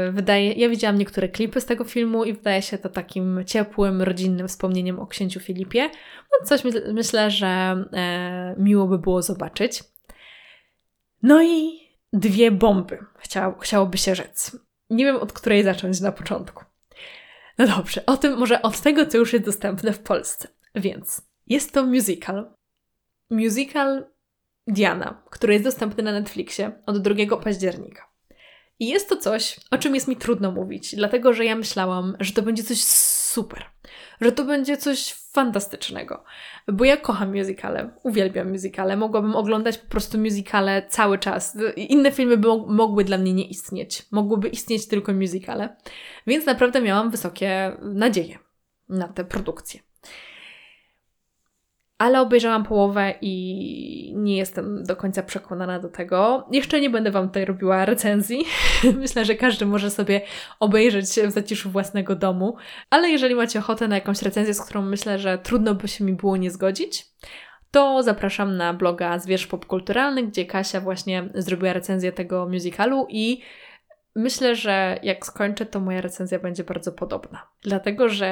yy, 0.07 0.13
wydaje, 0.13 0.53
ja 0.53 0.69
widziałam 0.69 0.99
niektóre 0.99 1.29
klipy 1.29 1.61
z 1.61 1.67
tego 1.67 1.85
filmu 1.85 2.25
i 2.25 2.33
wydaje 2.33 2.63
się 2.63 2.79
to 2.79 2.89
takim 2.89 3.45
ciepłym, 3.47 4.03
rodzinnym 4.03 4.49
wspomnieniem 4.49 4.99
o 4.99 5.07
księciu 5.07 5.41
Filipie. 5.41 5.91
No 6.33 6.47
coś 6.47 6.65
my, 6.65 6.93
myślę, 6.93 7.31
że 7.31 7.85
yy, 7.93 8.65
miło 8.65 8.87
by 8.87 8.99
było 8.99 9.23
zobaczyć. 9.23 9.85
No 11.23 11.43
i 11.43 11.81
dwie 12.13 12.51
bomby, 12.51 12.99
chciał, 13.19 13.59
chciałoby 13.59 13.99
się 13.99 14.15
rzec. 14.15 14.59
Nie 14.91 15.05
wiem, 15.05 15.17
od 15.17 15.33
której 15.33 15.63
zacząć 15.63 16.01
na 16.01 16.13
początku. 16.13 16.65
No 17.59 17.67
dobrze, 17.67 18.07
o 18.07 18.17
tym 18.17 18.39
może 18.39 18.63
od 18.63 18.81
tego, 18.81 19.07
co 19.07 19.19
już 19.19 19.33
jest 19.33 19.45
dostępne 19.45 19.93
w 19.93 19.99
Polsce. 19.99 20.49
Więc 20.75 21.23
jest 21.47 21.73
to 21.73 21.87
musical 21.87 22.53
musical 23.31 24.07
Diana, 24.67 25.23
który 25.31 25.53
jest 25.53 25.65
dostępny 25.65 26.03
na 26.03 26.13
Netflixie 26.13 26.73
od 26.87 27.03
2 27.03 27.37
października. 27.37 28.07
I 28.79 28.89
jest 28.89 29.09
to 29.09 29.17
coś, 29.17 29.61
o 29.71 29.79
czym 29.79 29.95
jest 29.95 30.09
mi 30.09 30.17
trudno 30.17 30.53
mówić, 30.53 30.97
dlatego 30.97 31.33
że 31.33 31.45
ja 31.45 31.57
myślałam, 31.57 32.17
że 32.21 32.33
to 32.33 32.43
będzie 32.43 32.63
coś 32.63 32.85
super, 32.85 33.65
że 34.21 34.33
to 34.33 34.45
będzie 34.45 34.77
coś 34.77 35.13
fantastycznego, 35.13 36.25
bo 36.69 36.85
ja 36.85 36.97
kocham 36.97 37.37
musicale, 37.37 37.91
uwielbiam 38.03 38.51
musicale, 38.51 38.97
mogłabym 38.97 39.37
oglądać 39.37 39.79
po 39.79 39.91
prostu 39.91 40.19
musicale 40.19 40.87
cały 40.89 41.19
czas. 41.19 41.59
Inne 41.77 42.13
filmy 42.13 42.37
by 42.37 42.49
mogły 42.67 43.05
dla 43.05 43.19
mnie 43.19 43.33
nie 43.33 43.49
istnieć, 43.49 44.03
mogłyby 44.11 44.49
istnieć 44.49 44.89
tylko 44.89 45.13
musicale, 45.13 45.77
więc 46.27 46.47
naprawdę 46.47 46.83
miałam 46.83 47.11
wysokie 47.11 47.77
nadzieje 47.83 48.39
na 48.89 49.09
tę 49.09 49.25
produkcję 49.25 49.81
ale 51.99 52.21
obejrzałam 52.21 52.65
połowę 52.65 53.15
i 53.21 54.13
nie 54.17 54.37
jestem 54.37 54.85
do 54.85 54.97
końca 54.97 55.23
przekonana 55.23 55.79
do 55.79 55.89
tego. 55.89 56.49
Jeszcze 56.53 56.81
nie 56.81 56.91
będę 56.91 57.11
Wam 57.11 57.27
tutaj 57.27 57.45
robiła 57.45 57.85
recenzji. 57.85 58.45
Myślę, 59.01 59.25
że 59.25 59.35
każdy 59.35 59.67
może 59.67 59.91
sobie 59.91 60.21
obejrzeć 60.61 61.07
w 61.07 61.31
zaciszu 61.31 61.71
własnego 61.71 62.17
domu, 62.17 62.57
ale 62.91 63.11
jeżeli 63.11 63.35
macie 63.35 63.59
ochotę 63.59 63.89
na 63.89 63.95
jakąś 63.95 64.23
recenzję, 64.23 64.55
z 64.55 64.61
którą 64.61 64.83
myślę, 64.83 65.19
że 65.19 65.39
trudno 65.39 65.75
by 65.75 65.89
się 65.89 66.05
mi 66.05 66.13
było 66.13 66.37
nie 66.37 66.51
zgodzić, 66.51 67.07
to 67.71 68.03
zapraszam 68.03 68.57
na 68.57 68.75
bloga 68.75 69.19
Zwierz 69.19 69.47
Popkulturalny, 69.47 70.23
gdzie 70.23 70.47
Kasia 70.47 70.81
właśnie 70.81 71.29
zrobiła 71.35 71.73
recenzję 71.73 72.13
tego 72.13 72.49
musicalu 72.49 73.07
i 73.09 73.41
myślę, 74.15 74.57
że 74.57 74.99
jak 75.03 75.27
skończę, 75.27 75.67
to 75.67 75.81
moja 75.81 76.01
recenzja 76.01 76.39
będzie 76.39 76.65
bardzo 76.65 76.93
podobna. 76.93 77.49
Dlatego, 77.63 78.09
że 78.09 78.27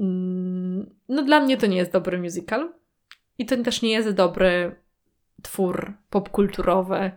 mm, 0.00 0.90
no 1.08 1.22
dla 1.22 1.40
mnie 1.40 1.56
to 1.56 1.66
nie 1.66 1.76
jest 1.76 1.92
dobry 1.92 2.18
musical. 2.18 2.79
I 3.40 3.46
to 3.46 3.56
też 3.56 3.82
nie 3.82 3.90
jest 3.90 4.10
dobry 4.10 4.76
twór 5.42 5.92
popkulturowy, 6.10 7.10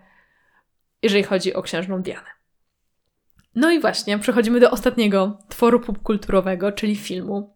jeżeli 1.01 1.23
chodzi 1.23 1.53
o 1.53 1.62
księżną 1.62 2.01
Dianę. 2.01 2.27
No 3.55 3.71
i 3.71 3.79
właśnie, 3.79 4.19
przechodzimy 4.19 4.59
do 4.59 4.71
ostatniego 4.71 5.38
tworu 5.49 5.79
popkulturowego, 5.79 6.71
czyli 6.71 6.95
filmu. 6.95 7.55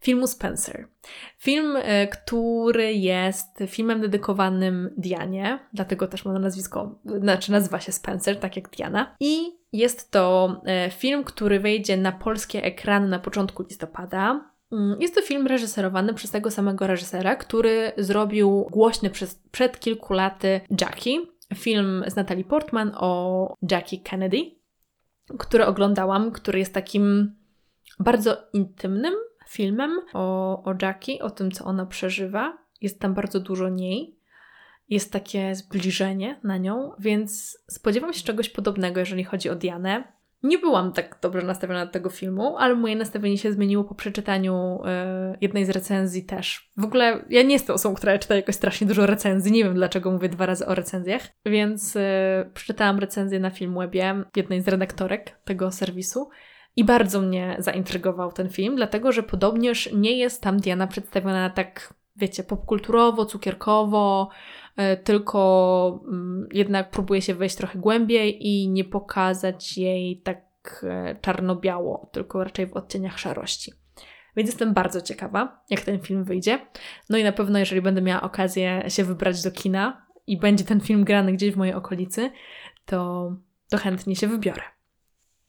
Filmu 0.00 0.26
Spencer. 0.26 0.88
Film, 1.38 1.76
e, 1.76 2.08
który 2.08 2.92
jest 2.92 3.58
filmem 3.66 4.00
dedykowanym 4.00 4.90
Dianie, 4.96 5.58
dlatego 5.72 6.06
też 6.06 6.24
ma 6.24 6.38
nazwisko, 6.38 6.98
znaczy 7.20 7.52
nazywa 7.52 7.80
się 7.80 7.92
Spencer, 7.92 8.40
tak 8.40 8.56
jak 8.56 8.70
Diana. 8.70 9.16
I 9.20 9.58
jest 9.72 10.10
to 10.10 10.56
e, 10.66 10.90
film, 10.90 11.24
który 11.24 11.60
wejdzie 11.60 11.96
na 11.96 12.12
polskie 12.12 12.62
ekrany 12.62 13.08
na 13.08 13.18
początku 13.18 13.62
listopada. 13.62 14.53
Mm, 14.74 15.00
jest 15.00 15.14
to 15.14 15.22
film 15.22 15.46
reżyserowany 15.46 16.14
przez 16.14 16.30
tego 16.30 16.50
samego 16.50 16.86
reżysera, 16.86 17.36
który 17.36 17.92
zrobił 17.96 18.66
głośny 18.70 19.10
przez, 19.10 19.34
przed 19.34 19.80
kilku 19.80 20.12
laty 20.12 20.60
Jackie, 20.80 21.26
film 21.54 22.04
z 22.06 22.16
Natalie 22.16 22.44
Portman 22.44 22.92
o 22.94 23.54
Jackie 23.70 23.98
Kennedy, 23.98 24.38
który 25.38 25.66
oglądałam, 25.66 26.30
który 26.30 26.58
jest 26.58 26.74
takim 26.74 27.34
bardzo 27.98 28.36
intymnym 28.52 29.14
filmem 29.48 30.00
o, 30.14 30.62
o 30.64 30.74
Jackie, 30.82 31.22
o 31.22 31.30
tym, 31.30 31.50
co 31.50 31.64
ona 31.64 31.86
przeżywa. 31.86 32.58
Jest 32.80 33.00
tam 33.00 33.14
bardzo 33.14 33.40
dużo 33.40 33.68
niej. 33.68 34.18
Jest 34.88 35.12
takie 35.12 35.54
zbliżenie 35.54 36.40
na 36.44 36.56
nią, 36.56 36.92
więc 36.98 37.58
spodziewam 37.70 38.12
się 38.12 38.24
czegoś 38.24 38.48
podobnego, 38.48 39.00
jeżeli 39.00 39.24
chodzi 39.24 39.50
o 39.50 39.54
Dianę. 39.54 40.13
Nie 40.44 40.58
byłam 40.58 40.92
tak 40.92 41.18
dobrze 41.22 41.42
nastawiona 41.42 41.86
do 41.86 41.92
tego 41.92 42.10
filmu, 42.10 42.56
ale 42.58 42.74
moje 42.74 42.96
nastawienie 42.96 43.38
się 43.38 43.52
zmieniło 43.52 43.84
po 43.84 43.94
przeczytaniu 43.94 44.80
y, 45.34 45.38
jednej 45.40 45.64
z 45.64 45.70
recenzji 45.70 46.24
też. 46.24 46.70
W 46.76 46.84
ogóle 46.84 47.24
ja 47.30 47.42
nie 47.42 47.52
jestem 47.52 47.74
osobą, 47.74 47.94
która 47.94 48.18
czyta 48.18 48.34
jakoś 48.34 48.54
strasznie 48.54 48.86
dużo 48.86 49.06
recenzji, 49.06 49.52
nie 49.52 49.64
wiem 49.64 49.74
dlaczego 49.74 50.10
mówię 50.10 50.28
dwa 50.28 50.46
razy 50.46 50.66
o 50.66 50.74
recenzjach, 50.74 51.22
więc 51.46 51.96
y, 51.96 52.00
przeczytałam 52.54 52.98
recenzję 52.98 53.40
na 53.40 53.50
Filmwebie 53.50 54.24
jednej 54.36 54.62
z 54.62 54.68
redaktorek 54.68 55.38
tego 55.44 55.72
serwisu 55.72 56.28
i 56.76 56.84
bardzo 56.84 57.20
mnie 57.20 57.56
zaintrygował 57.58 58.32
ten 58.32 58.48
film, 58.48 58.76
dlatego 58.76 59.12
że 59.12 59.22
podobnież 59.22 59.92
nie 59.92 60.18
jest 60.18 60.42
tam 60.42 60.56
Diana 60.60 60.86
przedstawiona 60.86 61.50
tak, 61.50 61.94
wiecie, 62.16 62.42
popkulturowo, 62.42 63.26
cukierkowo, 63.26 64.28
tylko 65.04 66.00
mm, 66.08 66.48
jednak 66.52 66.90
próbuje 66.90 67.22
się 67.22 67.34
wejść 67.34 67.56
trochę 67.56 67.78
głębiej 67.78 68.46
i 68.46 68.68
nie 68.68 68.84
pokazać 68.84 69.78
jej 69.78 70.20
tak 70.20 70.84
e, 70.88 71.16
czarno-biało, 71.20 72.10
tylko 72.12 72.44
raczej 72.44 72.66
w 72.66 72.72
odcieniach 72.72 73.18
szarości. 73.18 73.72
Więc 74.36 74.48
jestem 74.48 74.74
bardzo 74.74 75.00
ciekawa, 75.00 75.64
jak 75.70 75.80
ten 75.80 76.00
film 76.00 76.24
wyjdzie. 76.24 76.58
No 77.10 77.18
i 77.18 77.24
na 77.24 77.32
pewno, 77.32 77.58
jeżeli 77.58 77.82
będę 77.82 78.02
miała 78.02 78.22
okazję 78.22 78.84
się 78.88 79.04
wybrać 79.04 79.42
do 79.42 79.50
kina 79.50 80.06
i 80.26 80.38
będzie 80.38 80.64
ten 80.64 80.80
film 80.80 81.04
grany 81.04 81.32
gdzieś 81.32 81.52
w 81.54 81.56
mojej 81.56 81.74
okolicy, 81.74 82.30
to, 82.86 83.30
to 83.70 83.78
chętnie 83.78 84.16
się 84.16 84.28
wybiorę. 84.28 84.62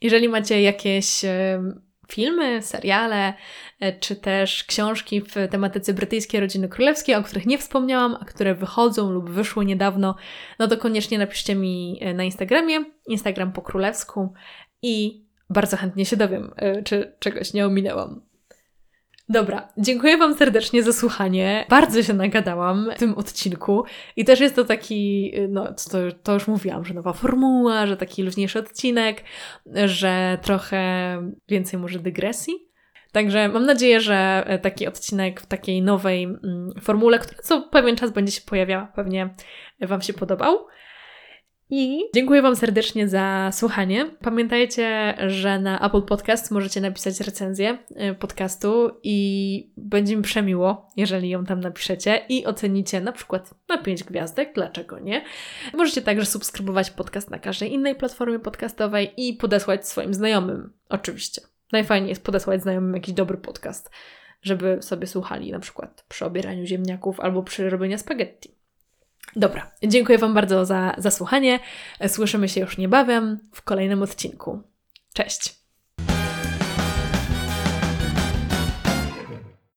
Jeżeli 0.01 0.29
macie 0.29 0.61
jakieś 0.61 1.25
e, 1.25 1.63
filmy, 2.07 2.61
seriale, 2.61 3.33
e, 3.79 3.99
czy 3.99 4.15
też 4.15 4.63
książki 4.63 5.21
w 5.21 5.33
tematyce 5.51 5.93
brytyjskiej 5.93 6.39
rodziny 6.39 6.69
królewskiej, 6.69 7.15
o 7.15 7.23
których 7.23 7.45
nie 7.45 7.57
wspomniałam, 7.57 8.17
a 8.21 8.25
które 8.25 8.55
wychodzą 8.55 9.11
lub 9.11 9.29
wyszły 9.29 9.65
niedawno, 9.65 10.15
no 10.59 10.67
to 10.67 10.77
koniecznie 10.77 11.17
napiszcie 11.17 11.55
mi 11.55 11.97
e, 12.01 12.13
na 12.13 12.23
Instagramie, 12.23 12.85
Instagram 13.07 13.51
po 13.51 13.61
królewsku 13.61 14.33
i 14.81 15.25
bardzo 15.49 15.77
chętnie 15.77 16.05
się 16.05 16.17
dowiem, 16.17 16.51
czy 16.85 17.15
czegoś 17.19 17.53
nie 17.53 17.65
ominęłam. 17.65 18.21
Dobra, 19.29 19.67
dziękuję 19.77 20.17
Wam 20.17 20.37
serdecznie 20.37 20.83
za 20.83 20.93
słuchanie. 20.93 21.65
Bardzo 21.69 22.03
się 22.03 22.13
nagadałam 22.13 22.89
w 22.95 22.99
tym 22.99 23.13
odcinku 23.13 23.83
i 24.15 24.25
też 24.25 24.39
jest 24.39 24.55
to 24.55 24.65
taki, 24.65 25.33
no 25.49 25.65
to, 25.91 25.97
to 26.23 26.33
już 26.33 26.47
mówiłam, 26.47 26.85
że 26.85 26.93
nowa 26.93 27.13
formuła, 27.13 27.87
że 27.87 27.97
taki 27.97 28.23
luźniejszy 28.23 28.59
odcinek, 28.59 29.23
że 29.85 30.37
trochę 30.41 30.81
więcej 31.47 31.79
może 31.79 31.99
dygresji. 31.99 32.53
Także 33.11 33.47
mam 33.47 33.65
nadzieję, 33.65 34.01
że 34.01 34.45
taki 34.61 34.87
odcinek 34.87 35.41
w 35.41 35.45
takiej 35.45 35.81
nowej 35.81 36.23
mm, 36.23 36.73
formule, 36.81 37.19
która 37.19 37.41
co 37.43 37.61
pewien 37.61 37.95
czas 37.95 38.11
będzie 38.11 38.31
się 38.31 38.41
pojawiała, 38.41 38.91
pewnie 38.95 39.29
Wam 39.81 40.01
się 40.01 40.13
podobał. 40.13 40.57
I 41.69 42.03
dziękuję 42.13 42.41
Wam 42.41 42.55
serdecznie 42.55 43.07
za 43.07 43.49
słuchanie. 43.53 44.05
Pamiętajcie, 44.21 45.15
że 45.27 45.59
na 45.59 45.79
Apple 45.79 46.01
Podcast 46.01 46.51
możecie 46.51 46.81
napisać 46.81 47.19
recenzję 47.19 47.77
y, 48.11 48.15
podcastu 48.15 48.91
i 49.03 49.69
będzie 49.77 50.15
mi 50.15 50.23
przemiło, 50.23 50.91
jeżeli 50.97 51.29
ją 51.29 51.45
tam 51.45 51.59
napiszecie 51.59 52.25
i 52.29 52.45
ocenicie 52.45 53.01
na 53.01 53.11
przykład 53.11 53.53
na 53.69 53.77
5 53.77 54.03
gwiazdek, 54.03 54.51
dlaczego 54.55 54.99
nie. 54.99 55.23
Możecie 55.73 56.01
także 56.01 56.25
subskrybować 56.25 56.91
podcast 56.91 57.29
na 57.29 57.39
każdej 57.39 57.73
innej 57.73 57.95
platformie 57.95 58.39
podcastowej 58.39 59.13
i 59.17 59.33
podesłać 59.33 59.87
swoim 59.87 60.13
znajomym, 60.13 60.73
oczywiście. 60.89 61.41
Najfajniej 61.71 62.09
jest 62.09 62.23
podesłać 62.23 62.61
znajomym 62.61 62.93
jakiś 62.93 63.13
dobry 63.13 63.37
podcast, 63.37 63.89
żeby 64.41 64.77
sobie 64.81 65.07
słuchali 65.07 65.51
na 65.51 65.59
przykład 65.59 66.05
przy 66.07 66.25
obieraniu 66.25 66.65
ziemniaków 66.65 67.19
albo 67.19 67.43
przy 67.43 67.69
robieniu 67.69 67.97
spaghetti. 67.97 68.64
Dobra, 69.35 69.71
dziękuję 69.83 70.17
Wam 70.17 70.33
bardzo 70.33 70.65
za, 70.65 70.95
za 70.97 71.11
słuchanie. 71.11 71.59
Słyszymy 72.07 72.49
się 72.49 72.61
już 72.61 72.77
niebawem 72.77 73.39
w 73.53 73.61
kolejnym 73.61 74.01
odcinku. 74.01 74.61
Cześć! 75.13 75.64